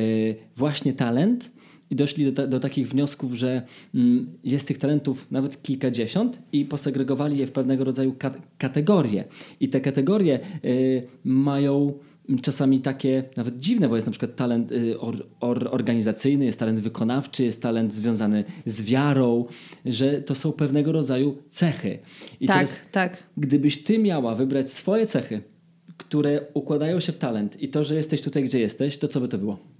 [0.56, 1.52] właśnie talent
[1.90, 3.62] i doszli do, do takich wniosków, że
[3.96, 9.24] mm, jest tych talentów nawet kilkadziesiąt i posegregowali je w pewnego rodzaju kat- kategorie.
[9.60, 10.40] I te kategorie e,
[11.24, 11.94] mają
[12.42, 16.80] czasami takie nawet dziwne, bo jest na przykład talent y, or, or, organizacyjny, jest talent
[16.80, 19.46] wykonawczy, jest talent związany z wiarą,
[19.86, 22.00] że to są pewnego rodzaju cechy.
[22.40, 23.24] I tak, teraz tak.
[23.38, 25.42] Gdybyś ty miała wybrać swoje cechy,
[25.98, 29.28] które układają się w talent i to, że jesteś tutaj, gdzie jesteś, to co by
[29.28, 29.75] to było?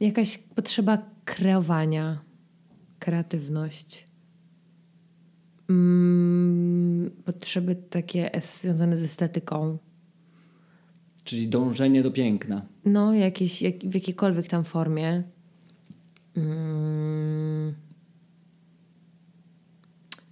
[0.00, 2.24] Jakaś potrzeba kreowania,
[2.98, 4.08] kreatywność.
[5.68, 8.30] Mm, potrzeby takie
[8.60, 9.78] związane z estetyką.
[11.24, 12.66] Czyli dążenie do piękna.
[12.84, 15.22] No, jakieś, jak, w jakiejkolwiek tam formie.
[16.36, 17.74] Mm.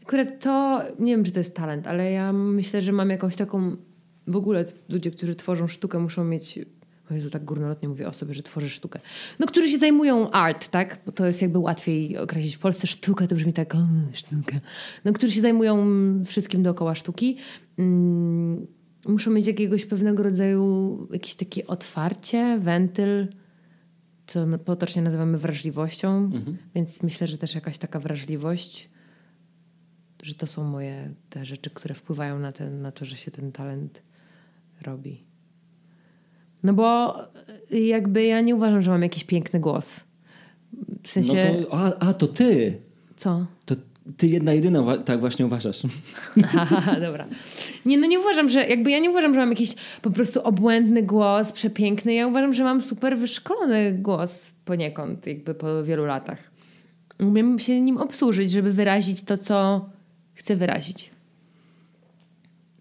[0.03, 3.77] Akurat to, nie wiem, czy to jest talent, ale ja myślę, że mam jakąś taką.
[4.27, 6.59] W ogóle ludzie, którzy tworzą sztukę, muszą mieć.
[7.11, 9.01] O Jezu, tak górnolotnie mówię o sobie, że tworzę sztukę.
[9.39, 11.01] No, którzy się zajmują art, tak?
[11.07, 12.57] Bo to jest jakby łatwiej określić.
[12.57, 13.79] W Polsce sztuka to brzmi tak, o,
[14.13, 14.57] sztuka.
[15.05, 15.87] No, którzy się zajmują
[16.25, 17.37] wszystkim dookoła sztuki.
[17.79, 18.67] Mm,
[19.09, 23.29] muszą mieć jakiegoś pewnego rodzaju jakieś takie otwarcie, wentyl,
[24.27, 26.31] co potocznie nazywamy wrażliwością.
[26.75, 28.91] Więc myślę, że też jakaś taka wrażliwość,
[30.23, 33.53] że to są moje te rzeczy, które wpływają na, ten, na to, że się ten
[33.53, 34.03] talent
[34.83, 35.26] robi.
[36.67, 37.17] No bo
[37.73, 40.01] y, jakby ja nie uważam, że mam jakiś piękny głos.
[41.03, 42.81] W sensie, No to, a, a, to ty!
[43.17, 43.47] co?
[43.65, 43.75] To
[44.17, 45.83] ty jedna jedyna tak właśnie uważasz.
[46.53, 47.27] Haha, dobra.
[47.87, 51.03] Nie, no nie uważam, że jakby ja nie uważam, że mam jakiś po prostu obłędny
[51.03, 52.15] głos, przepiękny.
[52.15, 56.39] Ja uważam, że mam super wyszkolony głos poniekąd, jakby po wielu latach.
[57.21, 59.89] Umiem się nim obsłużyć, żeby wyrazić to, co
[60.35, 61.11] chcę wyrazić.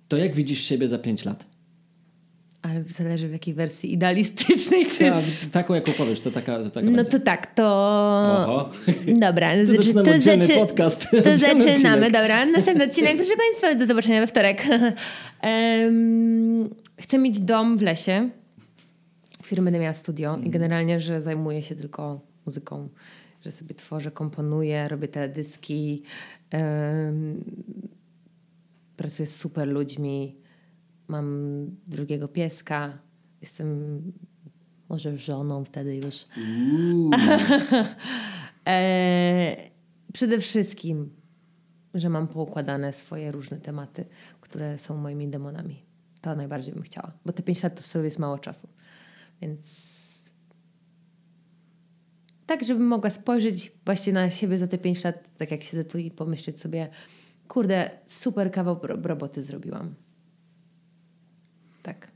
[0.07, 1.45] To jak widzisz siebie za pięć lat?
[2.69, 5.03] Ale zależy w jakiej wersji idealistycznej, czy...
[5.03, 7.11] Ja, taką jaką powiesz, to taka, to taka No będzie.
[7.11, 7.63] to tak, to...
[8.47, 8.69] Oho.
[9.19, 11.07] Dobra, To zaczy- zaczynamy oddzielny zaczy- podcast.
[11.23, 12.11] To zaczynamy, odcinek.
[12.11, 12.45] dobra.
[12.45, 13.15] Następny odcinek.
[13.17, 14.63] Proszę Państwa, do zobaczenia we wtorek.
[15.41, 16.69] Em,
[17.01, 18.29] chcę mieć dom w lesie,
[19.41, 22.89] w którym będę miała studio i generalnie, że zajmuję się tylko muzyką,
[23.45, 26.03] że sobie tworzę, komponuję, robię teledyski,
[26.51, 27.43] em,
[28.97, 30.35] pracuję z super ludźmi,
[31.07, 32.97] mam drugiego pieska,
[33.41, 34.01] jestem
[34.89, 36.25] może żoną wtedy już.
[38.67, 39.55] E,
[40.13, 41.09] przede wszystkim,
[41.93, 44.05] że mam poukładane swoje różne tematy,
[44.41, 45.83] które są moimi demonami.
[46.21, 48.67] To najbardziej bym chciała, bo te 5 lat to w sobie jest mało czasu.
[49.41, 49.59] Więc
[52.45, 55.97] tak, żebym mogła spojrzeć właśnie na siebie za te 5 lat, tak jak siedzę tu
[55.97, 56.89] i pomyśleć sobie,
[57.47, 59.95] kurde, super kawał ro- roboty zrobiłam.
[61.85, 62.11] Tak.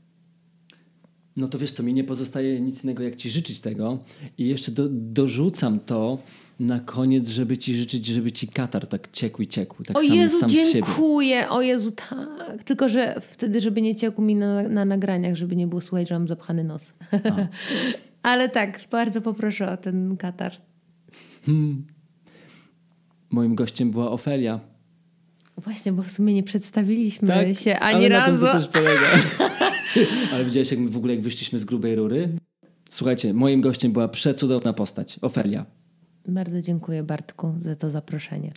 [1.36, 3.98] No to wiesz co, mi nie pozostaje nic innego jak ci życzyć tego
[4.38, 6.18] i jeszcze do, dorzucam to
[6.60, 9.84] na koniec, żeby ci życzyć, żeby ci katar tak ciekł i ciekł.
[9.84, 11.48] Tak o sam, Jezu, sam dziękuję.
[11.48, 12.64] O Jezu, tak.
[12.64, 16.14] Tylko, że wtedy, żeby nie ciekł mi na, na nagraniach, żeby nie było słuchać, że
[16.14, 16.92] mam zapchany nos.
[18.22, 20.52] Ale tak, bardzo poproszę o ten katar.
[23.30, 24.60] Moim gościem była Ofelia.
[25.60, 28.46] Właśnie, bo w sumie nie przedstawiliśmy Tak, się ale ani na tym razu.
[28.46, 29.06] to też polega.
[30.32, 32.28] ale widziałeś jak my w ogóle jak wyszliśmy z grubej rury?
[32.90, 35.66] Słuchajcie, moim gościem była przecudowna postać, Ofelia.
[36.28, 38.52] Bardzo dziękuję Bartku za to zaproszenie.